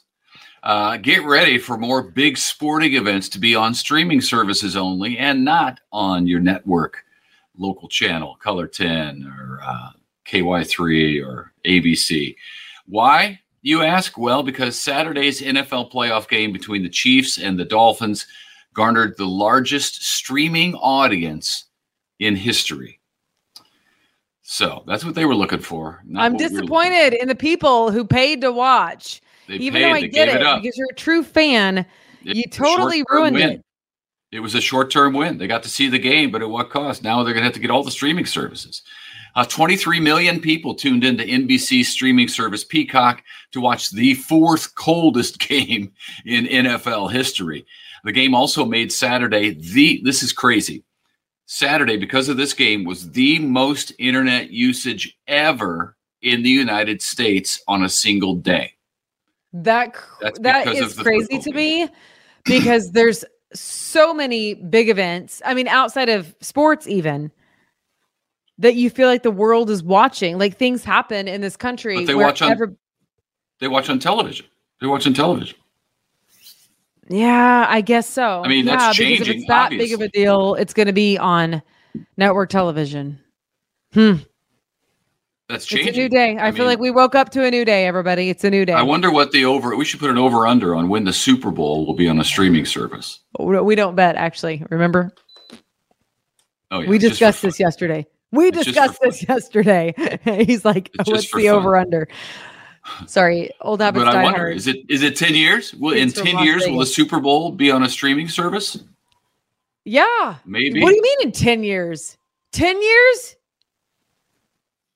Uh, 0.67 0.97
get 0.97 1.25
ready 1.25 1.59
for 1.59 1.79
more 1.79 2.03
big 2.03 2.37
sporting 2.37 2.95
events 2.95 3.29
to 3.29 3.39
be 3.39 3.55
on 3.55 3.73
streaming 3.73 4.21
services 4.21 4.77
only 4.77 5.17
and 5.17 5.45
not 5.45 5.79
on 5.93 6.27
your 6.27 6.41
network 6.41 7.05
local 7.57 7.89
channel, 7.89 8.37
KOLR 8.45 8.73
10 8.73 9.33
or 9.39 9.61
uh, 9.65 9.91
KY3 10.27 11.25
or 11.25 11.53
ABC. 11.65 12.35
Why, 12.87 13.39
you 13.63 13.85
ask? 13.85 14.19
Well, 14.19 14.43
because 14.43 14.77
Saturday's 14.77 15.41
NFL 15.41 15.93
playoff 15.93 16.29
game 16.29 16.53
between 16.53 16.83
the 16.83 16.89
Chiefs 16.89 17.39
and 17.39 17.57
the 17.57 17.65
Dolphins 17.65 18.27
garnered 18.75 19.17
the 19.17 19.25
largest 19.25 20.03
streaming 20.03 20.75
audience 20.75 21.67
in 22.19 22.35
history. 22.35 22.99
So 24.43 24.83
that's 24.89 25.05
what 25.05 25.15
they 25.15 25.27
were 25.27 25.37
looking 25.37 25.61
for. 25.61 26.03
I'm 26.17 26.37
disappointed 26.37 27.15
in 27.15 27.29
the 27.29 27.37
people 27.37 27.93
who 27.93 28.05
paid 28.05 28.41
to 28.41 28.51
watch. 28.51 29.23
They 29.49 29.57
Even 29.57 29.83
though 29.83 29.93
I 29.93 30.07
get 30.07 30.29
it, 30.29 30.43
it 30.43 30.63
because 30.63 30.77
you're 30.77 30.91
a 30.91 30.95
true 30.95 31.23
fan, 31.23 31.79
it 32.25 32.37
you 32.37 32.45
totally 32.51 33.05
ruined 33.11 33.37
win. 33.37 33.51
it. 33.51 33.63
It 34.33 34.41
was 34.41 34.55
a 34.55 34.61
short 34.61 34.91
term 34.91 35.15
win. 35.15 35.39
They 35.39 35.47
got 35.47 35.63
to 35.63 35.69
see 35.69 35.89
the 35.89 35.99
game, 35.99 36.31
but 36.31 36.43
at 36.43 36.51
what 36.51 36.71
cost? 36.71 37.03
Now 37.03 37.23
they're 37.23 37.33
going 37.33 37.43
to 37.43 37.47
have 37.47 37.55
to 37.55 37.61
get 37.61 37.71
all 37.71 37.85
the 37.85 37.91
streaming 37.91 38.27
services. 38.27 38.83
Uh, 39.37 39.45
23 39.45 40.01
million 40.01 40.41
people 40.41 40.75
tuned 40.75 41.05
into 41.05 41.23
NBC 41.23 41.85
streaming 41.85 42.27
service 42.27 42.65
Peacock 42.65 43.23
to 43.53 43.61
watch 43.61 43.91
the 43.91 44.15
fourth 44.15 44.75
coldest 44.75 45.39
game 45.49 45.93
in 46.25 46.47
NFL 46.47 47.13
history. 47.13 47.67
The 48.05 48.13
game 48.13 48.35
also 48.35 48.65
made 48.65 48.91
Saturday 48.91 49.51
the, 49.51 50.01
this 50.05 50.23
is 50.23 50.33
crazy. 50.33 50.85
Saturday, 51.45 51.97
because 51.97 52.29
of 52.29 52.37
this 52.37 52.55
game, 52.55 52.85
was 52.85 53.11
the 53.11 53.39
most 53.39 53.93
internet 53.99 54.51
usage 54.51 55.17
ever 55.29 55.97
in 56.23 56.43
the 56.43 56.51
United 56.51 57.03
States 57.03 57.61
on 57.69 57.85
a 57.85 57.89
single 57.89 58.35
day. 58.35 58.73
That 59.63 59.97
That's 60.21 60.39
that 60.41 60.69
is 60.69 60.95
crazy 60.95 61.39
to 61.39 61.53
me 61.53 61.89
because 62.45 62.93
there's 62.93 63.25
so 63.55 64.13
many 64.13 64.55
big 64.55 64.89
events. 64.89 65.41
I 65.45 65.55
mean, 65.55 65.69
outside 65.69 66.09
of 66.09 66.35
sports, 66.41 66.87
even 66.87 67.31
that 68.59 68.75
you 68.75 68.91
feel 68.91 69.09
like 69.09 69.23
the 69.23 69.31
world 69.31 69.71
is 69.71 69.83
watching. 69.83 70.39
Like 70.39 70.57
things 70.57 70.85
happen 70.85 71.29
in 71.29 71.41
this 71.41 71.57
country. 71.57 71.97
But 71.97 72.07
they 72.07 72.15
watch 72.15 72.43
on. 72.43 72.77
They 73.61 73.69
watch 73.69 73.89
on 73.89 73.99
television. 73.99 74.47
They 74.81 74.87
watch 74.87 75.07
on 75.07 75.15
television. 75.15 75.57
Yeah, 77.09 77.67
I 77.69 77.81
guess 77.81 78.09
so. 78.09 78.43
I 78.45 78.49
mean, 78.49 78.67
yeah, 78.67 78.77
that's 78.77 78.97
changing. 78.97 79.19
Because 79.19 79.29
if 79.29 79.37
it's 79.37 79.47
that 79.47 79.65
obviously. 79.67 79.87
big 79.87 79.95
of 79.95 80.01
a 80.03 80.09
deal, 80.09 80.55
it's 80.57 80.75
going 80.75 80.89
to 80.89 80.93
be 80.93 81.17
on 81.17 81.63
network 82.17 82.51
television. 82.51 83.19
Hmm. 83.95 84.15
That's 85.49 85.65
changing. 85.65 85.89
It's 85.89 85.97
a 85.97 86.01
new 86.01 86.09
day. 86.09 86.37
I, 86.39 86.49
I 86.49 86.51
feel 86.51 86.61
mean, 86.61 86.69
like 86.69 86.79
we 86.81 86.91
woke 86.91 87.15
up 87.15 87.31
to 87.31 87.45
a 87.45 87.51
new 87.51 87.65
day, 87.65 87.87
everybody. 87.87 88.31
It's 88.31 88.43
a 88.43 88.51
new 88.51 88.65
day. 88.65 88.73
I 88.73 88.83
wonder 88.83 89.13
what 89.13 89.31
the 89.31 89.45
over. 89.45 89.77
We 89.77 89.85
should 89.85 90.01
put 90.01 90.11
an 90.11 90.19
over 90.19 90.47
under 90.47 90.75
on 90.75 90.89
when 90.89 91.05
the 91.05 91.13
Super 91.13 91.53
Bowl 91.53 91.87
will 91.87 91.95
be 91.95 92.09
on 92.09 92.19
a 92.19 92.25
streaming 92.25 92.65
service. 92.65 93.21
Oh, 93.39 93.63
we 93.63 93.77
don't 93.77 93.95
bet, 93.95 94.17
actually. 94.17 94.65
Remember? 94.71 95.13
Oh 96.71 96.81
yeah. 96.81 96.91
We 96.91 96.99
discussed 96.99 97.43
this 97.43 97.61
yesterday. 97.61 98.07
We 98.33 98.49
it's 98.49 98.65
discussed 98.65 99.01
this 99.01 99.29
yesterday. 99.29 99.95
He's 100.47 100.65
like, 100.65 100.91
oh, 100.99 101.05
"What's 101.07 101.33
the 101.33 101.49
over 101.49 101.77
under?" 101.77 102.09
Sorry, 103.07 103.51
old 103.61 103.81
habits 103.81 104.05
but 104.05 104.17
I 104.17 104.23
wonder, 104.23 104.39
hard. 104.39 104.57
Is 104.57 104.67
it 104.67 104.79
is 104.89 105.03
it 105.03 105.17
ten 105.17 105.35
years? 105.35 105.75
Will 105.75 105.95
in 105.95 106.11
ten 106.11 106.39
years 106.45 106.63
Vegas. 106.63 106.71
will 106.71 106.81
the 106.81 106.87
Super 106.87 107.21
Bowl 107.21 107.53
be 107.53 107.71
on 107.71 107.83
a 107.85 107.89
streaming 107.89 108.29
service? 108.29 108.79
Yeah, 109.85 110.37
maybe. 110.45 110.83
What 110.83 110.91
do 110.91 110.97
you 110.97 111.03
mean 111.03 111.19
in 111.23 111.33
ten 111.33 111.63
years? 111.63 112.17
Ten 112.53 112.81
years? 112.83 113.36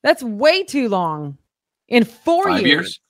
That's 0.03 0.23
way 0.23 0.65
too 0.65 0.89
long. 0.89 1.39
In 1.89 2.05
four 2.05 2.51
years. 2.51 2.63
years. 2.65 3.01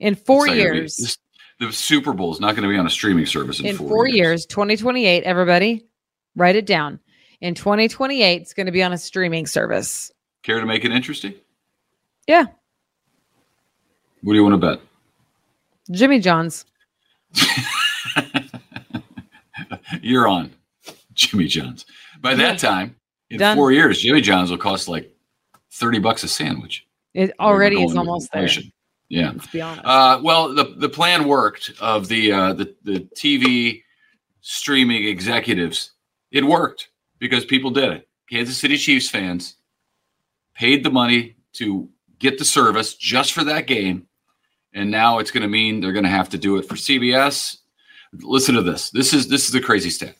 In 0.00 0.14
four 0.14 0.48
years. 0.48 0.96
This, 0.96 1.18
the 1.60 1.72
Super 1.72 2.12
Bowl 2.12 2.32
is 2.32 2.40
not 2.40 2.56
going 2.56 2.64
to 2.64 2.68
be 2.68 2.76
on 2.76 2.86
a 2.86 2.90
streaming 2.90 3.26
service 3.26 3.60
in, 3.60 3.66
in 3.66 3.76
four, 3.76 3.88
four 3.88 4.08
years. 4.08 4.16
years. 4.16 4.46
2028, 4.46 5.22
everybody, 5.22 5.86
write 6.34 6.56
it 6.56 6.66
down. 6.66 6.98
In 7.40 7.54
2028, 7.54 8.42
it's 8.42 8.54
going 8.54 8.66
to 8.66 8.72
be 8.72 8.82
on 8.82 8.92
a 8.92 8.98
streaming 8.98 9.46
service. 9.46 10.10
Care 10.42 10.60
to 10.60 10.66
make 10.66 10.84
it 10.84 10.92
interesting? 10.92 11.34
Yeah. 12.26 12.46
What 14.22 14.32
do 14.32 14.36
you 14.36 14.42
want 14.42 14.60
to 14.60 14.66
bet? 14.66 14.80
Jimmy 15.90 16.18
John's. 16.18 16.64
You're 20.02 20.26
on 20.26 20.52
Jimmy 21.14 21.46
John's. 21.46 21.84
By 22.20 22.34
that 22.34 22.58
time, 22.58 22.96
in 23.30 23.38
Done. 23.38 23.56
four 23.56 23.72
years, 23.72 24.00
Jimmy 24.00 24.20
John's 24.20 24.50
will 24.50 24.58
cost 24.58 24.88
like 24.88 25.13
30 25.74 25.98
bucks 25.98 26.24
a 26.24 26.28
sandwich. 26.28 26.86
It 27.12 27.32
already 27.38 27.82
is 27.82 27.96
almost 27.96 28.32
there. 28.32 28.48
Yeah. 29.08 29.30
Let's 29.32 29.46
be 29.48 29.60
honest. 29.60 29.84
Uh, 29.84 30.20
well, 30.22 30.54
the, 30.54 30.74
the 30.76 30.88
plan 30.88 31.28
worked 31.28 31.72
of 31.80 32.08
the, 32.08 32.32
uh, 32.32 32.52
the, 32.54 32.74
the 32.84 33.00
TV 33.16 33.82
streaming 34.40 35.04
executives. 35.04 35.92
It 36.30 36.44
worked 36.44 36.88
because 37.18 37.44
people 37.44 37.70
did 37.70 37.92
it. 37.92 38.08
Kansas 38.30 38.56
City 38.56 38.76
Chiefs 38.76 39.08
fans 39.10 39.56
paid 40.54 40.82
the 40.84 40.90
money 40.90 41.36
to 41.54 41.88
get 42.18 42.38
the 42.38 42.44
service 42.44 42.94
just 42.94 43.32
for 43.32 43.44
that 43.44 43.66
game. 43.66 44.06
and 44.74 44.90
now 44.90 45.18
it's 45.18 45.30
going 45.30 45.42
to 45.42 45.48
mean 45.48 45.80
they're 45.80 45.92
going 45.92 46.04
to 46.04 46.10
have 46.10 46.28
to 46.30 46.38
do 46.38 46.56
it 46.56 46.66
for 46.66 46.74
CBS. 46.74 47.58
Listen 48.12 48.54
to 48.54 48.62
this. 48.62 48.90
This 48.90 49.12
is 49.12 49.28
this 49.28 49.46
is 49.46 49.52
the 49.52 49.60
crazy 49.60 49.90
stat. 49.90 50.16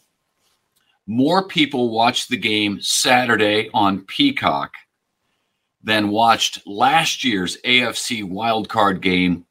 More 1.06 1.46
people 1.46 1.90
watched 1.90 2.28
the 2.28 2.36
game 2.36 2.80
Saturday 2.80 3.68
on 3.74 4.04
Peacock 4.06 4.72
than 5.84 6.08
watched 6.08 6.66
last 6.66 7.22
year's 7.22 7.58
AFC 7.64 8.24
wildcard 8.24 9.00
game 9.00 9.44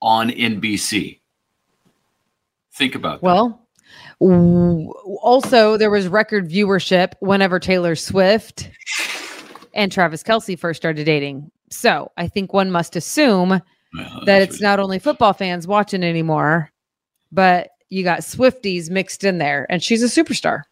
on 0.00 0.30
NBC. 0.30 1.20
Think 2.72 2.94
about 2.94 3.20
that. 3.20 3.26
Well, 3.26 3.60
also 5.22 5.76
there 5.76 5.90
was 5.90 6.08
record 6.08 6.48
viewership 6.48 7.12
whenever 7.20 7.58
Taylor 7.58 7.96
Swift 7.96 8.70
and 9.74 9.90
Travis 9.90 10.22
Kelce 10.22 10.58
first 10.58 10.80
started 10.80 11.04
dating. 11.04 11.50
So 11.70 12.12
I 12.16 12.28
think 12.28 12.52
one 12.52 12.70
must 12.70 12.94
assume 12.96 13.60
that 14.26 14.42
it's 14.42 14.60
not 14.60 14.80
only 14.80 14.98
football 14.98 15.32
fans 15.32 15.66
watching 15.66 16.04
anymore, 16.04 16.70
but 17.32 17.70
you 17.90 18.04
got 18.04 18.20
Swifties 18.20 18.90
mixed 18.90 19.24
in 19.24 19.38
there, 19.38 19.66
and 19.68 19.82
she's 19.82 20.02
a 20.02 20.06
superstar. 20.06 20.62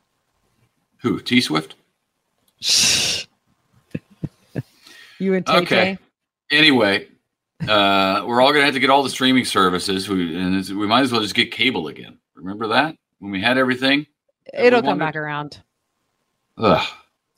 Who? 0.99 1.21
T 1.21 1.41
Swift? 1.41 1.75
you 5.23 5.35
and 5.35 5.45
TK? 5.47 5.63
Okay. 5.63 5.99
Anyway, 6.51 7.09
uh, 7.69 8.25
we're 8.27 8.41
all 8.41 8.53
gonna 8.53 8.65
have 8.65 8.75
to 8.75 8.81
get 8.81 8.91
all 8.91 9.03
the 9.03 9.11
streaming 9.11 9.45
services. 9.45 10.09
We 10.09 10.37
and 10.37 10.69
we 10.71 10.87
might 10.87 11.03
as 11.03 11.13
well 11.13 11.21
just 11.21 11.35
get 11.35 11.51
cable 11.51 11.89
again. 11.89 12.19
Remember 12.35 12.69
that 12.69 12.97
when 13.21 13.31
we 13.31 13.41
had 13.41 13.57
everything? 13.59 14.07
It'll 14.53 14.83
come 14.83 14.99
back 14.99 15.17
around. 15.17 15.61
Ugh. 16.59 16.87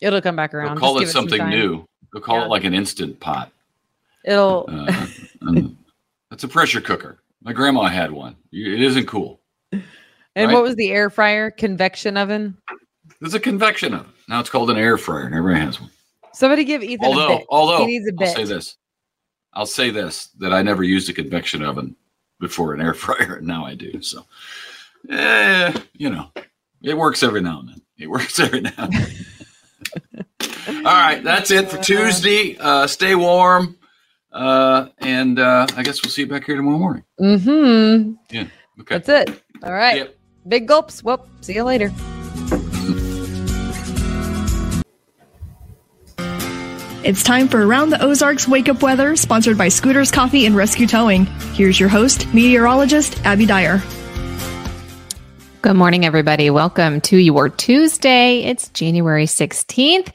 It'll 0.00 0.20
come 0.20 0.36
back 0.36 0.54
around. 0.54 0.76
They'll 0.76 0.80
call 0.80 0.98
just 0.98 1.10
it 1.10 1.12
something 1.12 1.38
some 1.38 1.50
new. 1.50 1.86
They'll 2.12 2.22
call 2.22 2.38
yeah. 2.38 2.46
it 2.46 2.48
like 2.48 2.64
an 2.64 2.74
instant 2.74 3.20
pot. 3.20 3.52
It'll. 4.24 4.68
Uh, 4.68 5.06
that's 6.30 6.44
a 6.44 6.48
pressure 6.48 6.80
cooker. 6.80 7.18
My 7.42 7.52
grandma 7.52 7.84
had 7.84 8.10
one. 8.10 8.36
It 8.52 8.82
isn't 8.82 9.06
cool. 9.06 9.40
And 10.36 10.48
right? 10.48 10.54
what 10.54 10.64
was 10.64 10.74
the 10.74 10.90
air 10.90 11.10
fryer? 11.10 11.52
Convection 11.52 12.16
oven. 12.16 12.56
There's 13.20 13.34
a 13.34 13.38
convection 13.38 13.94
oven. 13.94 14.10
Now 14.28 14.40
it's 14.40 14.50
called 14.50 14.68
an 14.68 14.76
air 14.76 14.98
fryer, 14.98 15.26
and 15.26 15.32
everybody 15.32 15.64
has 15.64 15.80
one. 15.80 15.90
Somebody 16.34 16.64
give 16.64 16.82
Ethan 16.82 17.06
although, 17.06 17.34
a 17.34 17.38
bit. 17.38 17.46
Although, 17.48 17.78
he 17.78 17.86
needs 17.86 18.08
a 18.08 18.12
bit. 18.12 18.28
I'll 18.28 18.34
say 18.34 18.44
this. 18.44 18.76
I'll 19.52 19.66
say 19.66 19.90
this 19.90 20.26
that 20.40 20.52
I 20.52 20.62
never 20.62 20.82
used 20.82 21.08
a 21.08 21.12
convection 21.12 21.62
oven 21.62 21.94
before 22.40 22.74
an 22.74 22.80
air 22.80 22.94
fryer, 22.94 23.36
and 23.36 23.46
now 23.46 23.64
I 23.64 23.74
do. 23.74 24.02
So, 24.02 24.26
eh, 25.10 25.72
you 25.94 26.10
know, 26.10 26.30
it 26.82 26.96
works 26.96 27.22
every 27.22 27.40
now 27.40 27.60
and 27.60 27.68
then. 27.68 27.82
It 27.98 28.08
works 28.08 28.38
every 28.40 28.62
now 28.62 28.72
and 28.76 28.92
then. 28.92 30.26
All 30.78 30.82
right, 30.82 31.22
that's 31.22 31.50
it 31.50 31.70
for 31.70 31.78
Tuesday. 31.78 32.56
Uh, 32.58 32.86
stay 32.86 33.14
warm. 33.14 33.76
Uh, 34.32 34.88
and 34.98 35.38
uh, 35.38 35.66
I 35.76 35.82
guess 35.84 36.02
we'll 36.02 36.10
see 36.10 36.22
you 36.22 36.26
back 36.26 36.44
here 36.44 36.56
tomorrow 36.56 36.78
morning. 36.78 37.04
Mm-hmm. 37.20 38.14
Yeah. 38.30 38.48
Okay. 38.80 38.98
That's 38.98 39.08
it. 39.08 39.42
All 39.62 39.72
right. 39.72 39.98
Yep. 39.98 40.16
Big 40.48 40.66
gulps. 40.66 41.04
Well, 41.04 41.28
see 41.40 41.54
you 41.54 41.62
later. 41.62 41.92
It's 47.04 47.22
time 47.22 47.48
for 47.48 47.62
Around 47.62 47.90
the 47.90 48.02
Ozarks 48.02 48.48
Wake 48.48 48.70
Up 48.70 48.82
Weather, 48.82 49.14
sponsored 49.14 49.58
by 49.58 49.68
Scooter's 49.68 50.10
Coffee 50.10 50.46
and 50.46 50.56
Rescue 50.56 50.86
Towing. 50.86 51.26
Here's 51.52 51.78
your 51.78 51.90
host, 51.90 52.32
meteorologist 52.32 53.22
Abby 53.26 53.44
Dyer. 53.44 53.82
Good 55.60 55.76
morning, 55.76 56.06
everybody. 56.06 56.48
Welcome 56.48 57.02
to 57.02 57.18
your 57.18 57.50
Tuesday. 57.50 58.44
It's 58.44 58.70
January 58.70 59.26
16th. 59.26 60.14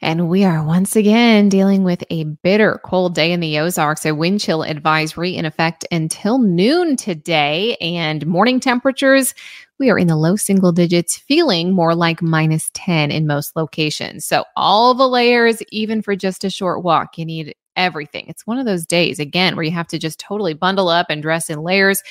And 0.00 0.28
we 0.28 0.44
are 0.44 0.64
once 0.64 0.94
again 0.94 1.48
dealing 1.48 1.82
with 1.82 2.04
a 2.08 2.22
bitter 2.24 2.80
cold 2.84 3.16
day 3.16 3.32
in 3.32 3.40
the 3.40 3.58
Ozarks, 3.58 4.06
a 4.06 4.14
wind 4.14 4.40
chill 4.40 4.62
advisory 4.62 5.34
in 5.36 5.44
effect 5.44 5.84
until 5.90 6.38
noon 6.38 6.96
today. 6.96 7.76
And 7.80 8.24
morning 8.24 8.60
temperatures, 8.60 9.34
we 9.80 9.90
are 9.90 9.98
in 9.98 10.06
the 10.06 10.16
low 10.16 10.36
single 10.36 10.70
digits, 10.70 11.16
feeling 11.16 11.72
more 11.72 11.96
like 11.96 12.22
minus 12.22 12.70
10 12.74 13.10
in 13.10 13.26
most 13.26 13.56
locations. 13.56 14.24
So, 14.24 14.44
all 14.56 14.94
the 14.94 15.08
layers, 15.08 15.62
even 15.72 16.00
for 16.00 16.14
just 16.14 16.44
a 16.44 16.50
short 16.50 16.84
walk, 16.84 17.18
you 17.18 17.24
need 17.24 17.56
everything. 17.74 18.26
It's 18.28 18.46
one 18.46 18.58
of 18.58 18.66
those 18.66 18.86
days, 18.86 19.18
again, 19.18 19.56
where 19.56 19.64
you 19.64 19.72
have 19.72 19.88
to 19.88 19.98
just 19.98 20.20
totally 20.20 20.54
bundle 20.54 20.88
up 20.88 21.06
and 21.10 21.22
dress 21.22 21.50
in 21.50 21.62
layers. 21.62 22.02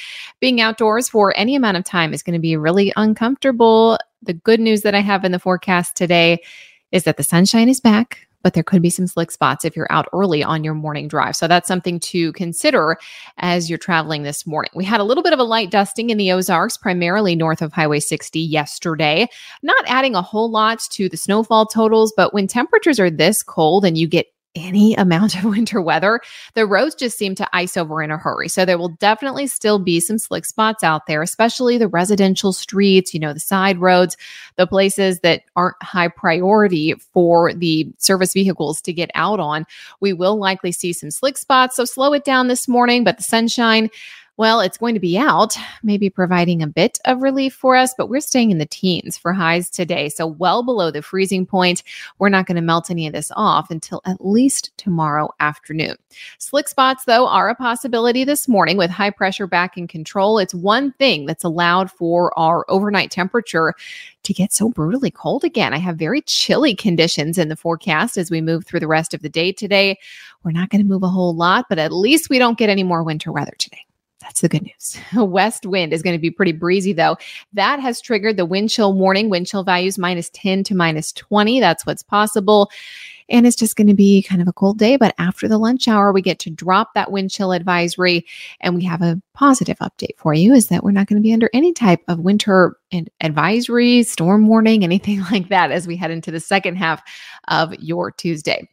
Being 0.42 0.60
outdoors 0.60 1.08
for 1.08 1.34
any 1.38 1.56
amount 1.56 1.78
of 1.78 1.86
time 1.86 2.14
is 2.14 2.24
going 2.24 2.34
to 2.34 2.40
be 2.40 2.58
really 2.58 2.92
uncomfortable. 2.98 3.98
The 4.22 4.34
good 4.34 4.60
news 4.60 4.82
that 4.82 4.96
I 4.96 5.00
have 5.00 5.24
in 5.24 5.32
the 5.32 5.40
forecast 5.40 5.96
today 5.96 6.40
is 6.98 7.04
that 7.04 7.16
the 7.16 7.24
sunshine 7.24 7.70
is 7.70 7.80
back, 7.80 8.28
but 8.44 8.54
there 8.54 8.64
could 8.64 8.82
be 8.82 8.90
some 8.90 9.08
slick 9.08 9.32
spots 9.32 9.64
if 9.64 9.76
you're 9.76 9.92
out 9.92 10.08
early 10.14 10.44
on 10.44 10.64
your 10.64 10.74
morning 10.74 11.08
drive. 11.08 11.36
So 11.36 11.48
that's 11.48 11.68
something 11.68 12.00
to 12.02 12.34
consider 12.34 12.98
as 13.38 13.70
you're 13.70 13.78
traveling 13.78 14.24
this 14.24 14.48
morning. 14.48 14.72
We 14.76 14.84
had 14.84 15.00
a 15.00 15.04
little 15.04 15.24
bit 15.24 15.34
of 15.34 15.40
a 15.40 15.44
light 15.44 15.70
dusting 15.70 16.10
in 16.10 16.18
the 16.18 16.32
Ozarks, 16.32 16.76
primarily 16.76 17.36
north 17.36 17.62
of 17.62 17.72
Highway 17.72 18.00
60 18.00 18.40
yesterday. 18.40 19.28
Not 19.62 19.84
adding 19.88 20.16
a 20.16 20.22
whole 20.22 20.50
lot 20.50 20.80
to 20.92 21.08
the 21.08 21.18
snowfall 21.18 21.68
totals, 21.68 22.14
but 22.18 22.34
when 22.34 22.48
temperatures 22.48 23.00
are 23.00 23.12
this 23.12 23.44
cold 23.44 23.86
and 23.86 23.98
you 23.98 24.08
get 24.08 24.28
any 24.58 24.96
amount 24.96 25.38
of 25.38 25.44
winter 25.46 25.82
weather, 25.82 26.20
the 26.54 26.66
roads 26.66 26.96
just 26.96 27.18
seem 27.18 27.36
to 27.36 27.50
ice 27.54 27.78
over 27.78 28.02
in 28.02 28.12
a 28.12 28.18
hurry. 28.18 28.50
So 28.50 28.66
there 28.66 28.78
will 28.78 28.90
definitely 28.90 29.48
still 29.48 29.80
be 29.80 30.00
some 30.00 30.18
slick 30.18 30.46
spots 30.46 30.84
out 30.84 31.06
there, 31.08 31.22
especially 31.22 31.78
the 31.78 31.88
residential 31.88 32.54
streets, 32.54 33.14
you 33.14 33.20
know, 33.20 33.34
the 33.34 33.40
side 33.40 33.80
roads, 33.80 34.18
the 34.56 34.68
places 34.68 35.20
that 35.20 35.44
aren't 35.56 35.82
high 35.82 36.08
priority 36.08 36.94
for 37.14 37.54
the 37.54 37.88
service 37.98 38.34
vehicles 38.34 38.82
to 38.82 38.94
get 38.94 39.12
out 39.16 39.40
on. 39.40 39.66
We 40.00 40.14
will 40.14 40.38
likely 40.38 40.72
see 40.72 40.94
some 40.94 41.12
slick 41.12 41.38
spots. 41.38 41.76
So 41.76 41.86
slow 41.86 42.14
it 42.14 42.26
down 42.26 42.48
this 42.48 42.68
morning, 42.68 43.04
but 43.04 43.18
the 43.18 43.24
sunshine 43.24 43.90
well, 44.38 44.62
it's 44.62 44.78
going 44.78 44.94
to 44.94 45.00
be 45.00 45.18
out, 45.18 45.56
maybe 45.82 46.12
providing 46.12 46.62
a 46.62 46.68
bit 46.68 47.00
of 47.06 47.24
relief 47.24 47.56
for 47.56 47.76
us, 47.76 47.96
but 47.98 48.08
we're 48.08 48.22
staying 48.22 48.52
in 48.52 48.60
the 48.60 48.68
teens 48.68 49.18
for 49.18 49.34
highs 49.34 49.68
today. 49.68 50.10
So, 50.10 50.28
well 50.28 50.62
below 50.62 50.92
the 50.92 51.02
freezing 51.02 51.46
point. 51.46 51.82
We're 52.20 52.30
not 52.30 52.46
going 52.46 52.56
to 52.56 52.62
melt 52.62 52.92
any 52.92 53.08
of 53.08 53.14
this 53.14 53.32
off 53.36 53.72
until 53.72 54.02
at 54.06 54.24
least 54.24 54.78
tomorrow 54.78 55.30
afternoon. 55.40 55.96
Slick 56.38 56.68
spots, 56.68 57.06
though, 57.06 57.28
are 57.28 57.50
a 57.50 57.56
possibility 57.56 58.24
this 58.24 58.48
morning 58.48 58.78
with 58.78 58.92
high 58.92 59.10
pressure 59.10 59.48
back 59.48 59.76
in 59.76 59.88
control. 59.88 60.38
It's 60.38 60.54
one 60.54 60.92
thing 60.94 61.26
that's 61.26 61.44
allowed 61.44 61.90
for 61.90 62.38
our 62.38 62.64
overnight 62.70 63.10
temperature 63.10 63.74
to 64.22 64.34
get 64.34 64.54
so 64.54 64.70
brutally 64.70 65.10
cold 65.10 65.44
again. 65.44 65.74
I 65.74 65.78
have 65.78 65.98
very 65.98 66.22
chilly 66.22 66.76
conditions 66.76 67.40
in 67.40 67.50
the 67.50 67.56
forecast 67.56 68.18
as 68.18 68.30
we 68.30 68.42
move 68.42 68.66
through 68.66 68.82
the 68.82 68.88
rest 68.88 69.16
of 69.16 69.24
the 69.24 69.30
day 69.30 69.52
today. 69.52 69.98
We're 70.44 70.52
not 70.52 70.70
going 70.70 70.82
to 70.82 70.88
move 70.88 71.04
a 71.04 71.10
whole 71.10 71.36
lot, 71.36 71.66
but 71.70 71.80
at 71.80 71.92
least 71.92 72.30
we 72.30 72.38
don't 72.38 72.58
get 72.58 72.70
any 72.70 72.84
more 72.84 73.04
winter 73.04 73.32
weather 73.32 73.54
today. 73.58 73.87
That's 74.22 74.42
the 74.42 74.50
good 74.50 74.64
news. 74.64 74.98
West 75.16 75.66
wind 75.66 75.94
is 75.94 76.02
going 76.02 76.16
to 76.16 76.22
be 76.22 76.32
pretty 76.32 76.52
breezy, 76.52 76.94
though. 76.94 77.18
That 77.54 77.80
has 77.80 78.02
triggered 78.02 78.38
the 78.38 78.46
wind 78.46 78.70
chill 78.70 78.94
warning. 78.94 79.30
Wind 79.30 79.48
chill 79.48 79.64
values 79.64 79.98
minus 79.98 80.30
10 80.32 80.64
to 80.66 80.76
minus 80.76 81.12
20. 81.14 81.60
That's 81.60 81.86
what's 81.86 82.04
possible. 82.04 82.72
And 83.30 83.46
it's 83.46 83.58
just 83.58 83.76
going 83.76 83.88
to 83.88 83.94
be 83.94 84.24
kind 84.24 84.42
of 84.42 84.48
a 84.48 84.54
cold 84.54 84.80
day. 84.80 84.96
But 84.96 85.14
after 85.20 85.48
the 85.48 85.58
lunch 85.58 85.88
hour, 85.88 86.12
we 86.12 86.22
get 86.22 86.40
to 86.40 86.50
drop 86.50 86.94
that 86.94 87.12
wind 87.12 87.30
chill 87.30 87.52
advisory. 87.52 88.26
And 88.62 88.74
we 88.74 88.86
have 88.86 89.02
a 89.02 89.22
positive 89.34 89.78
update 89.80 90.18
for 90.18 90.34
you 90.34 90.54
is 90.54 90.68
that 90.68 90.84
we're 90.84 90.92
not 90.92 91.08
going 91.08 91.22
to 91.22 91.26
be 91.26 91.34
under 91.34 91.50
any 91.54 91.74
type 91.74 92.02
of 92.08 92.20
winter 92.20 92.78
advisory, 93.22 94.04
storm 94.04 94.48
warning, 94.48 94.84
anything 94.84 95.22
like 95.32 95.50
that 95.50 95.72
as 95.72 95.88
we 95.88 95.98
head 95.98 96.12
into 96.12 96.32
the 96.32 96.40
second 96.40 96.78
half 96.78 97.04
of 97.50 97.76
your 97.76 98.12
Tuesday. 98.12 98.68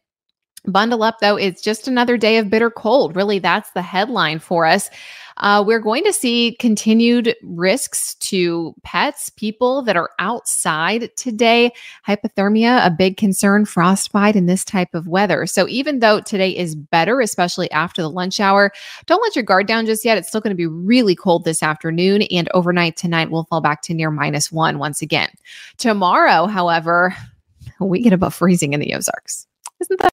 Bundle 0.67 1.03
up, 1.03 1.19
though, 1.19 1.35
it's 1.35 1.61
just 1.61 1.87
another 1.87 2.17
day 2.17 2.37
of 2.37 2.49
bitter 2.49 2.69
cold. 2.69 3.15
Really, 3.15 3.39
that's 3.39 3.71
the 3.71 3.81
headline 3.81 4.39
for 4.39 4.65
us. 4.65 4.89
Uh, 5.37 5.61
we're 5.65 5.81
going 5.81 6.03
to 6.05 6.13
see 6.13 6.55
continued 6.59 7.35
risks 7.43 8.15
to 8.15 8.73
pets, 8.83 9.29
people 9.29 9.81
that 9.81 9.97
are 9.97 10.11
outside 10.17 11.09
today. 11.17 11.71
Hypothermia, 12.07 12.85
a 12.85 12.89
big 12.89 13.17
concern, 13.17 13.65
frostbite 13.65 14.35
in 14.35 14.45
this 14.45 14.63
type 14.63 14.93
of 14.93 15.07
weather. 15.07 15.45
So 15.45 15.67
even 15.67 15.99
though 15.99 16.21
today 16.21 16.55
is 16.55 16.73
better, 16.73 17.19
especially 17.19 17.69
after 17.71 18.01
the 18.01 18.09
lunch 18.09 18.39
hour, 18.39 18.71
don't 19.07 19.21
let 19.21 19.35
your 19.35 19.43
guard 19.43 19.67
down 19.67 19.85
just 19.85 20.05
yet. 20.05 20.17
It's 20.17 20.29
still 20.29 20.41
going 20.41 20.51
to 20.51 20.55
be 20.55 20.67
really 20.67 21.15
cold 21.15 21.43
this 21.43 21.61
afternoon 21.61 22.21
and 22.23 22.49
overnight 22.53 22.95
tonight 22.95 23.29
We'll 23.29 23.43
fall 23.45 23.61
back 23.61 23.81
to 23.83 23.93
near 23.93 24.11
minus 24.11 24.51
one 24.51 24.77
once 24.77 25.01
again. 25.01 25.29
Tomorrow, 25.77 26.45
however, 26.45 27.15
we 27.79 28.01
get 28.01 28.13
above 28.13 28.33
freezing 28.33 28.73
in 28.73 28.79
the 28.79 28.93
Ozarks. 28.93 29.47
Isn't 29.81 29.99
that 29.99 30.11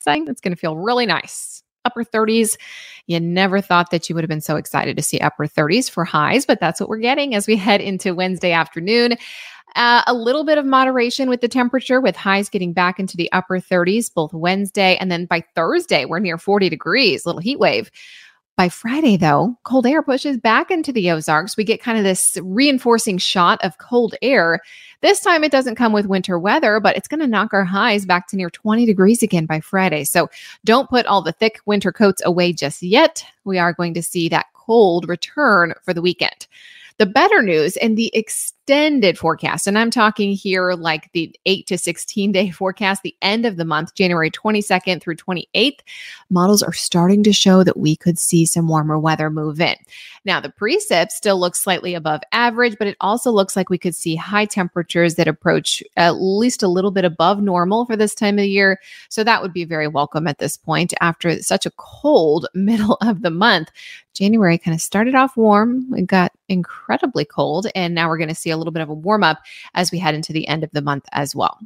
exciting? 0.00 0.26
It's 0.28 0.40
going 0.40 0.54
to 0.54 0.60
feel 0.60 0.76
really 0.76 1.04
nice 1.04 1.62
upper 1.84 2.04
30s. 2.04 2.56
You 3.06 3.20
never 3.20 3.60
thought 3.60 3.90
that 3.90 4.08
you 4.08 4.14
would 4.14 4.22
have 4.22 4.28
been 4.28 4.40
so 4.40 4.56
excited 4.56 4.96
to 4.96 5.02
see 5.02 5.18
upper 5.18 5.46
30s 5.46 5.90
for 5.90 6.04
highs, 6.04 6.44
but 6.46 6.60
that's 6.60 6.80
what 6.80 6.88
we're 6.88 6.98
getting 6.98 7.34
as 7.34 7.46
we 7.46 7.56
head 7.68 7.80
into 7.80 8.14
Wednesday 8.14 8.52
afternoon. 8.52 9.16
Uh, 9.76 10.02
a 10.06 10.14
little 10.14 10.44
bit 10.44 10.58
of 10.58 10.66
moderation 10.66 11.28
with 11.28 11.40
the 11.40 11.48
temperature, 11.48 12.00
with 12.00 12.16
highs 12.16 12.48
getting 12.48 12.72
back 12.72 12.98
into 12.98 13.16
the 13.16 13.30
upper 13.32 13.58
30s 13.60 14.12
both 14.12 14.32
Wednesday 14.34 14.96
and 14.96 15.12
then 15.12 15.26
by 15.26 15.44
Thursday, 15.54 16.04
we're 16.04 16.18
near 16.18 16.38
40 16.38 16.68
degrees, 16.68 17.24
little 17.24 17.40
heat 17.40 17.58
wave. 17.58 17.90
By 18.60 18.68
Friday, 18.68 19.16
though, 19.16 19.56
cold 19.62 19.86
air 19.86 20.02
pushes 20.02 20.36
back 20.36 20.70
into 20.70 20.92
the 20.92 21.10
Ozarks. 21.10 21.56
We 21.56 21.64
get 21.64 21.80
kind 21.80 21.96
of 21.96 22.04
this 22.04 22.36
reinforcing 22.42 23.16
shot 23.16 23.58
of 23.64 23.78
cold 23.78 24.14
air. 24.20 24.60
This 25.00 25.22
time 25.22 25.44
it 25.44 25.50
doesn't 25.50 25.76
come 25.76 25.94
with 25.94 26.04
winter 26.04 26.38
weather, 26.38 26.78
but 26.78 26.94
it's 26.94 27.08
going 27.08 27.20
to 27.20 27.26
knock 27.26 27.54
our 27.54 27.64
highs 27.64 28.04
back 28.04 28.28
to 28.28 28.36
near 28.36 28.50
20 28.50 28.84
degrees 28.84 29.22
again 29.22 29.46
by 29.46 29.60
Friday. 29.60 30.04
So 30.04 30.28
don't 30.66 30.90
put 30.90 31.06
all 31.06 31.22
the 31.22 31.32
thick 31.32 31.60
winter 31.64 31.90
coats 31.90 32.20
away 32.22 32.52
just 32.52 32.82
yet. 32.82 33.24
We 33.44 33.56
are 33.56 33.72
going 33.72 33.94
to 33.94 34.02
see 34.02 34.28
that 34.28 34.52
cold 34.52 35.08
return 35.08 35.72
for 35.80 35.94
the 35.94 36.02
weekend. 36.02 36.46
The 36.98 37.06
better 37.06 37.40
news 37.40 37.78
and 37.78 37.96
the 37.96 38.12
extended 38.70 39.18
forecast, 39.18 39.66
and 39.66 39.76
I'm 39.76 39.90
talking 39.90 40.30
here 40.30 40.74
like 40.74 41.10
the 41.10 41.34
8 41.44 41.66
to 41.66 41.76
16 41.76 42.30
day 42.30 42.50
forecast, 42.52 43.02
the 43.02 43.16
end 43.20 43.44
of 43.44 43.56
the 43.56 43.64
month, 43.64 43.96
January 43.96 44.30
22nd 44.30 45.02
through 45.02 45.16
28th, 45.16 45.80
models 46.30 46.62
are 46.62 46.72
starting 46.72 47.24
to 47.24 47.32
show 47.32 47.64
that 47.64 47.76
we 47.76 47.96
could 47.96 48.16
see 48.16 48.46
some 48.46 48.68
warmer 48.68 48.96
weather 48.96 49.28
move 49.28 49.60
in. 49.60 49.74
Now, 50.24 50.38
the 50.38 50.50
precip 50.50 51.10
still 51.10 51.40
looks 51.40 51.60
slightly 51.60 51.94
above 51.94 52.20
average, 52.30 52.76
but 52.78 52.86
it 52.86 52.96
also 53.00 53.32
looks 53.32 53.56
like 53.56 53.70
we 53.70 53.78
could 53.78 53.96
see 53.96 54.14
high 54.14 54.44
temperatures 54.44 55.16
that 55.16 55.26
approach 55.26 55.82
at 55.96 56.20
least 56.20 56.62
a 56.62 56.68
little 56.68 56.92
bit 56.92 57.04
above 57.04 57.42
normal 57.42 57.86
for 57.86 57.96
this 57.96 58.14
time 58.14 58.38
of 58.38 58.44
year. 58.44 58.78
So 59.08 59.24
that 59.24 59.42
would 59.42 59.52
be 59.52 59.64
very 59.64 59.88
welcome 59.88 60.28
at 60.28 60.38
this 60.38 60.56
point 60.56 60.94
after 61.00 61.42
such 61.42 61.66
a 61.66 61.72
cold 61.72 62.46
middle 62.54 62.98
of 63.00 63.22
the 63.22 63.30
month. 63.30 63.70
January 64.12 64.58
kind 64.58 64.74
of 64.74 64.82
started 64.82 65.14
off 65.14 65.36
warm. 65.36 65.94
It 65.94 66.06
got 66.06 66.32
incredibly 66.48 67.24
cold. 67.24 67.68
And 67.74 67.94
now 67.94 68.08
we're 68.08 68.18
going 68.18 68.28
to 68.28 68.34
see 68.34 68.50
a 68.50 68.56
little 68.60 68.72
bit 68.72 68.82
of 68.82 68.88
a 68.88 68.94
warm 68.94 69.24
up 69.24 69.40
as 69.74 69.90
we 69.90 69.98
head 69.98 70.14
into 70.14 70.32
the 70.32 70.46
end 70.46 70.62
of 70.64 70.70
the 70.72 70.82
month 70.82 71.04
as 71.12 71.34
well. 71.34 71.58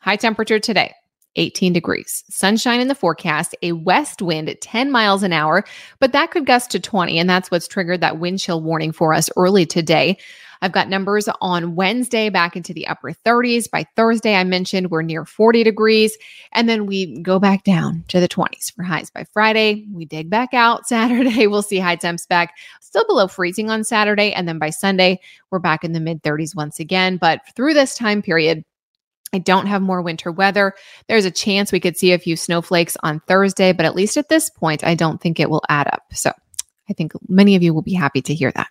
High 0.00 0.16
temperature 0.16 0.58
today. 0.58 0.94
18 1.36 1.72
degrees. 1.72 2.24
Sunshine 2.28 2.80
in 2.80 2.88
the 2.88 2.94
forecast, 2.94 3.54
a 3.62 3.72
west 3.72 4.20
wind 4.20 4.48
at 4.48 4.60
10 4.60 4.90
miles 4.90 5.22
an 5.22 5.32
hour, 5.32 5.64
but 6.00 6.12
that 6.12 6.30
could 6.32 6.46
gust 6.46 6.70
to 6.72 6.80
20. 6.80 7.18
And 7.18 7.30
that's 7.30 7.50
what's 7.50 7.68
triggered 7.68 8.00
that 8.00 8.18
wind 8.18 8.40
chill 8.40 8.60
warning 8.60 8.92
for 8.92 9.14
us 9.14 9.30
early 9.36 9.64
today. 9.64 10.18
I've 10.62 10.72
got 10.72 10.88
numbers 10.88 11.28
on 11.40 11.74
Wednesday 11.74 12.28
back 12.28 12.56
into 12.56 12.74
the 12.74 12.86
upper 12.86 13.12
30s. 13.12 13.70
By 13.70 13.86
Thursday, 13.96 14.34
I 14.34 14.44
mentioned 14.44 14.90
we're 14.90 15.02
near 15.02 15.24
40 15.24 15.64
degrees. 15.64 16.16
And 16.52 16.68
then 16.68 16.86
we 16.86 17.18
go 17.20 17.38
back 17.38 17.64
down 17.64 18.04
to 18.08 18.20
the 18.20 18.28
20s 18.28 18.74
for 18.74 18.82
highs 18.82 19.10
by 19.10 19.24
Friday. 19.32 19.86
We 19.92 20.04
dig 20.04 20.28
back 20.28 20.52
out 20.52 20.86
Saturday. 20.88 21.46
We'll 21.46 21.62
see 21.62 21.78
high 21.78 21.96
temps 21.96 22.26
back 22.26 22.56
still 22.80 23.06
below 23.06 23.28
freezing 23.28 23.70
on 23.70 23.84
Saturday. 23.84 24.32
And 24.32 24.46
then 24.46 24.58
by 24.58 24.70
Sunday, 24.70 25.20
we're 25.50 25.58
back 25.58 25.84
in 25.84 25.92
the 25.92 26.00
mid 26.00 26.22
30s 26.22 26.54
once 26.54 26.78
again. 26.78 27.16
But 27.16 27.40
through 27.56 27.74
this 27.74 27.94
time 27.94 28.20
period, 28.20 28.64
I 29.32 29.38
don't 29.38 29.66
have 29.66 29.80
more 29.80 30.02
winter 30.02 30.32
weather. 30.32 30.74
There's 31.08 31.24
a 31.24 31.30
chance 31.30 31.70
we 31.70 31.80
could 31.80 31.96
see 31.96 32.12
a 32.12 32.18
few 32.18 32.36
snowflakes 32.36 32.96
on 33.02 33.20
Thursday, 33.20 33.72
but 33.72 33.86
at 33.86 33.94
least 33.94 34.16
at 34.16 34.28
this 34.28 34.50
point, 34.50 34.82
I 34.84 34.94
don't 34.94 35.20
think 35.20 35.38
it 35.38 35.48
will 35.48 35.62
add 35.68 35.86
up. 35.86 36.02
So 36.12 36.32
I 36.88 36.92
think 36.92 37.12
many 37.28 37.54
of 37.54 37.62
you 37.62 37.72
will 37.72 37.82
be 37.82 37.94
happy 37.94 38.22
to 38.22 38.34
hear 38.34 38.50
that. 38.52 38.68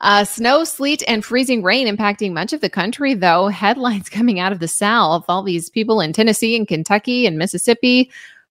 Uh, 0.00 0.24
snow, 0.24 0.64
sleet, 0.64 1.02
and 1.08 1.24
freezing 1.24 1.62
rain 1.62 1.88
impacting 1.88 2.32
much 2.32 2.52
of 2.52 2.60
the 2.60 2.70
country, 2.70 3.14
though. 3.14 3.48
Headlines 3.48 4.08
coming 4.10 4.38
out 4.38 4.52
of 4.52 4.60
the 4.60 4.68
South. 4.68 5.24
All 5.28 5.42
these 5.42 5.70
people 5.70 6.00
in 6.00 6.12
Tennessee 6.12 6.56
and 6.56 6.68
Kentucky 6.68 7.26
and 7.26 7.38
Mississippi 7.38 8.10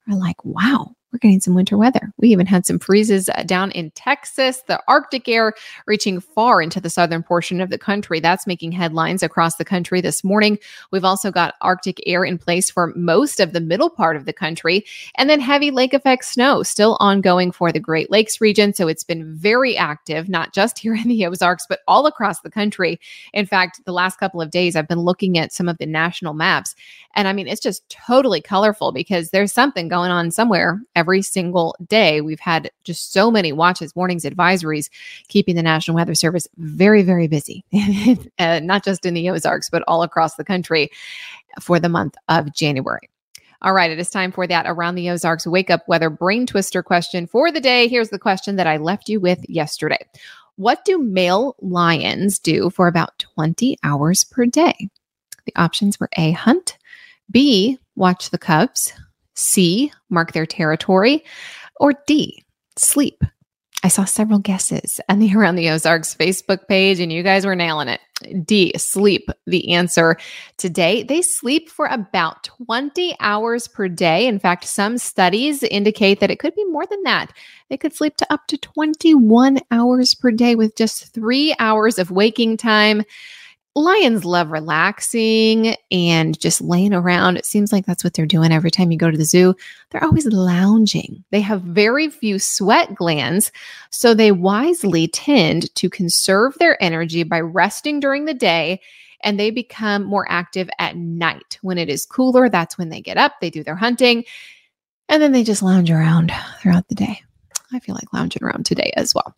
are 0.10 0.18
like, 0.18 0.44
wow, 0.44 0.96
we're 1.12 1.20
getting 1.20 1.40
some 1.40 1.56
winter 1.56 1.78
weather. 1.78 2.12
We 2.18 2.30
even 2.30 2.46
had 2.46 2.66
some 2.66 2.80
freezes 2.80 3.30
uh, 3.30 3.44
down 3.44 3.72
in 3.72 3.92
Texas, 3.92 4.64
the 4.68 4.82
Arctic 4.90 5.30
air 5.30 5.54
reaching 5.86 6.20
far 6.20 6.62
into 6.62 6.82
the 6.82 6.90
southern 6.90 7.24
portion 7.24 7.62
of 7.62 7.70
the 7.70 7.78
country. 7.78 8.20
That's 8.20 8.46
making 8.46 8.74
headlines 8.74 9.24
across 9.24 9.56
the 9.56 9.64
country 9.64 10.02
this 10.02 10.24
morning. 10.24 10.60
We've 10.92 11.06
also 11.06 11.32
got 11.32 11.56
Arctic 11.62 12.02
air 12.06 12.26
in 12.26 12.38
place 12.38 12.70
for 12.70 12.94
most 12.96 13.40
of 13.40 13.54
the 13.54 13.62
middle 13.62 13.90
part 13.90 14.18
of 14.18 14.26
the 14.26 14.34
country, 14.34 14.86
and 15.16 15.30
then 15.30 15.40
heavy 15.40 15.72
lake 15.72 15.94
effect 15.94 16.26
snow 16.26 16.62
still 16.62 16.98
ongoing 17.00 17.54
for 17.54 17.72
the 17.72 17.80
Great 17.80 18.12
Lakes 18.12 18.42
region. 18.42 18.74
So 18.74 18.90
it's 18.90 19.06
been 19.06 19.34
very 19.34 19.78
active, 19.78 20.28
not 20.28 20.54
just 20.54 20.78
here 20.78 20.94
in 20.94 21.08
the 21.08 21.26
Ozarks, 21.26 21.66
but 21.70 21.80
all 21.88 22.06
across 22.06 22.42
the 22.42 22.52
country. 22.52 23.00
In 23.34 23.46
fact, 23.46 23.80
the 23.86 23.94
last 23.94 24.20
couple 24.20 24.42
of 24.42 24.52
days, 24.52 24.76
I've 24.76 24.90
been 24.90 25.00
looking 25.00 25.38
at 25.38 25.54
some 25.54 25.70
of 25.70 25.78
the 25.78 25.86
national 25.86 26.34
maps, 26.34 26.76
and 27.16 27.30
I 27.30 27.34
mean, 27.34 27.48
it's 27.48 27.62
just 27.62 27.88
totally 27.90 28.42
colorful 28.42 28.92
because 28.92 29.30
there's 29.30 29.54
something 29.54 29.88
going 29.88 30.12
on 30.12 30.32
somewhere 30.32 30.82
every 30.98 31.22
single 31.22 31.75
day. 31.88 32.22
We've 32.22 32.39
had 32.39 32.72
just 32.84 33.13
so 33.13 33.30
many 33.30 33.54
watches, 33.54 33.96
warnings, 33.96 34.25
advisories, 34.25 34.89
keeping 35.27 35.56
the 35.56 35.62
National 35.62 35.96
Weather 35.96 36.16
Service 36.16 36.48
very, 36.58 37.04
very 37.04 37.27
busy, 37.27 37.63
uh, 38.39 38.60
not 38.63 38.84
just 38.84 39.06
in 39.06 39.13
the 39.13 39.30
Ozarks, 39.30 39.69
but 39.69 39.84
all 39.88 40.02
across 40.02 40.36
the 40.36 40.43
country 40.43 40.89
for 41.62 41.80
the 41.80 41.88
month 41.88 42.15
of 42.30 42.52
January. 42.52 43.10
All 43.62 43.74
right, 43.74 43.91
it 43.91 44.00
is 44.00 44.10
time 44.10 44.32
for 44.32 44.48
that 44.48 44.65
Around 44.67 44.95
the 44.95 45.10
Ozarks 45.12 45.45
Wake 45.45 45.69
Up 45.69 45.88
Weather 45.88 46.10
Brain 46.10 46.48
Twister 46.48 46.82
question 46.82 47.28
for 47.28 47.52
the 47.52 47.62
day. 47.62 47.88
Here's 47.88 48.10
the 48.10 48.19
question 48.19 48.56
that 48.56 48.67
I 48.67 48.78
left 48.78 49.08
you 49.08 49.19
with 49.19 49.48
yesterday 49.48 50.00
What 50.56 50.84
do 50.84 50.98
male 50.98 51.56
lions 51.62 52.39
do 52.39 52.72
for 52.72 52.88
about 52.88 53.19
20 53.36 53.78
hours 53.84 54.24
per 54.24 54.48
day? 54.48 54.89
The 55.45 55.56
options 55.56 56.00
were 56.00 56.10
A, 56.17 56.32
hunt, 56.32 56.78
B, 57.30 57.78
watch 57.95 58.32
the 58.32 58.38
cubs, 58.38 58.93
C, 59.38 59.91
mark 60.10 60.34
their 60.34 60.45
territory, 60.45 61.23
or 61.80 61.93
D, 62.08 62.43
sleep. 62.76 63.23
I 63.84 63.89
saw 63.89 64.06
several 64.06 64.39
guesses 64.39 65.00
on 65.10 65.19
the 65.19 65.34
Around 65.34 65.56
the 65.56 65.69
Ozarks 65.69 66.15
Facebook 66.15 66.67
page, 66.67 67.00
and 67.00 67.13
you 67.13 67.23
guys 67.23 67.45
were 67.45 67.56
nailing 67.56 67.88
it. 67.88 68.02
D, 68.43 68.73
sleep, 68.78 69.30
the 69.45 69.71
answer 69.73 70.17
today. 70.58 71.04
They 71.04 71.21
sleep 71.21 71.69
for 71.69 71.86
about 71.86 72.43
20 72.45 73.15
hours 73.19 73.67
per 73.67 73.88
day. 73.88 74.26
In 74.26 74.39
fact, 74.39 74.65
some 74.65 74.97
studies 74.97 75.62
indicate 75.62 76.19
that 76.19 76.32
it 76.32 76.39
could 76.39 76.56
be 76.56 76.65
more 76.65 76.88
than 76.88 77.04
that. 77.04 77.32
They 77.69 77.78
could 77.78 77.93
sleep 77.93 78.17
to 78.17 78.34
up 78.34 78.47
to 78.47 78.58
21 78.58 79.60
hours 79.69 80.15
per 80.15 80.32
day 80.32 80.56
with 80.56 80.76
just 80.76 81.13
three 81.13 81.56
hours 81.60 82.00
of 82.00 82.10
waking 82.10 82.58
time 82.58 83.04
lions 83.78 84.26
love 84.26 84.52
relaxing 84.52 85.76
and 85.92 86.40
just 86.40 86.62
laying 86.62 86.94
around. 86.94 87.38
It 87.38 87.46
seems 87.46 87.72
like 87.72 87.86
that's 87.86 88.04
what 88.04 88.13
they're 88.13 88.26
doing 88.26 88.52
every 88.52 88.72
time 88.72 88.92
you 88.92 88.98
go 88.98 89.12
to 89.12 89.18
the 89.18 89.26
zoo. 89.26 89.56
They're 89.90 90.04
always 90.04 90.26
lounging. 90.26 91.24
They 91.32 91.42
have 91.42 91.62
very 91.62 92.10
few 92.10 92.40
sweat 92.40 92.96
glands, 92.96 93.52
so 93.92 94.13
they 94.13 94.32
wisely 94.32 95.08
tend 95.08 95.74
to 95.76 95.90
conserve 95.90 96.58
their 96.58 96.82
energy 96.82 97.24
by 97.24 97.40
resting 97.40 98.00
during 98.00 98.26
the 98.26 98.34
day 98.34 98.82
and 99.24 99.40
they 99.40 99.50
become 99.50 100.04
more 100.04 100.26
active 100.30 100.70
at 100.80 100.96
night. 100.96 101.58
When 101.62 101.78
it 101.78 101.90
is 101.90 102.06
cooler, 102.06 102.50
that's 102.50 102.78
when 102.78 102.90
they 102.90 103.02
get 103.02 103.18
up, 103.18 103.34
they 103.42 103.50
do 103.50 103.63
their 103.63 103.76
hunting, 103.76 104.24
and 105.10 105.22
then 105.22 105.32
they 105.32 105.44
just 105.44 105.63
lounge 105.63 105.90
around 105.90 106.32
throughout 106.60 106.88
the 106.88 106.96
day. 106.96 107.22
I 107.74 107.80
feel 107.80 107.96
like 107.96 108.13
lounging 108.13 108.44
around 108.44 108.66
today 108.66 108.94
as 108.96 109.13
well. 109.16 109.36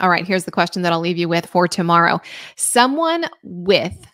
All 0.00 0.10
right, 0.10 0.26
here's 0.26 0.44
the 0.44 0.50
question 0.50 0.82
that 0.82 0.92
I'll 0.92 1.00
leave 1.00 1.18
you 1.18 1.28
with 1.28 1.46
for 1.46 1.66
tomorrow. 1.66 2.20
Someone 2.56 3.24
with 3.42 4.06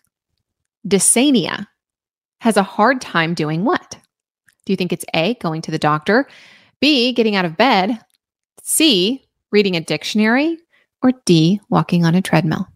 dysania 0.87 1.67
has 2.39 2.57
a 2.57 2.63
hard 2.63 3.01
time 3.01 3.33
doing 3.33 3.63
what? 3.63 3.97
Do 4.65 4.73
you 4.73 4.77
think 4.77 4.93
it's 4.93 5.05
A, 5.13 5.35
going 5.35 5.61
to 5.63 5.71
the 5.71 5.79
doctor, 5.79 6.27
B, 6.79 7.13
getting 7.13 7.35
out 7.35 7.45
of 7.45 7.57
bed, 7.57 7.99
C, 8.61 9.25
reading 9.51 9.75
a 9.75 9.81
dictionary, 9.81 10.57
or 11.01 11.11
D, 11.25 11.59
walking 11.69 12.05
on 12.05 12.15
a 12.15 12.21
treadmill? 12.21 12.67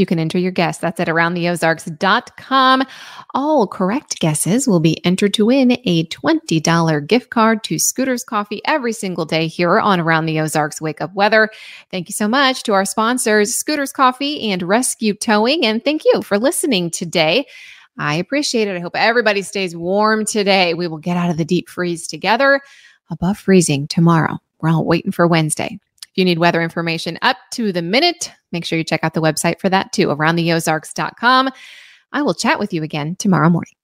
You 0.00 0.06
can 0.06 0.18
enter 0.18 0.38
your 0.38 0.50
guess. 0.50 0.78
That's 0.78 0.98
at 0.98 1.06
aroundtheozarks.com. 1.06 2.82
All 3.34 3.66
correct 3.68 4.18
guesses 4.18 4.66
will 4.66 4.80
be 4.80 5.04
entered 5.04 5.34
to 5.34 5.46
win 5.46 5.72
a 5.84 6.06
$20 6.06 7.06
gift 7.06 7.30
card 7.30 7.62
to 7.64 7.78
Scooter's 7.78 8.24
Coffee 8.24 8.62
every 8.64 8.92
single 8.92 9.26
day 9.26 9.46
here 9.46 9.78
on 9.78 10.00
Around 10.00 10.26
the 10.26 10.40
Ozarks 10.40 10.80
Wake 10.80 11.00
Up 11.00 11.14
Weather. 11.14 11.50
Thank 11.90 12.08
you 12.08 12.14
so 12.14 12.26
much 12.26 12.62
to 12.64 12.72
our 12.72 12.84
sponsors, 12.84 13.54
Scooter's 13.54 13.92
Coffee 13.92 14.50
and 14.50 14.62
Rescue 14.62 15.14
Towing. 15.14 15.64
And 15.64 15.84
thank 15.84 16.04
you 16.04 16.22
for 16.22 16.38
listening 16.38 16.90
today. 16.90 17.46
I 17.98 18.14
appreciate 18.14 18.66
it. 18.66 18.76
I 18.76 18.80
hope 18.80 18.96
everybody 18.96 19.42
stays 19.42 19.76
warm 19.76 20.24
today. 20.24 20.74
We 20.74 20.88
will 20.88 20.98
get 20.98 21.18
out 21.18 21.30
of 21.30 21.36
the 21.36 21.44
deep 21.44 21.68
freeze 21.68 22.06
together 22.06 22.62
above 23.10 23.38
freezing 23.38 23.86
tomorrow. 23.88 24.38
We're 24.60 24.70
all 24.70 24.84
waiting 24.84 25.12
for 25.12 25.26
Wednesday. 25.26 25.78
If 26.12 26.18
you 26.18 26.24
need 26.24 26.38
weather 26.38 26.62
information 26.62 27.18
up 27.22 27.36
to 27.52 27.72
the 27.72 27.82
minute, 27.82 28.32
make 28.52 28.64
sure 28.64 28.76
you 28.76 28.84
check 28.84 29.04
out 29.04 29.14
the 29.14 29.22
website 29.22 29.60
for 29.60 29.68
that 29.68 29.92
too, 29.92 30.08
aroundtheozarks.com. 30.08 31.50
I 32.12 32.22
will 32.22 32.34
chat 32.34 32.58
with 32.58 32.72
you 32.72 32.82
again 32.82 33.16
tomorrow 33.16 33.48
morning. 33.48 33.74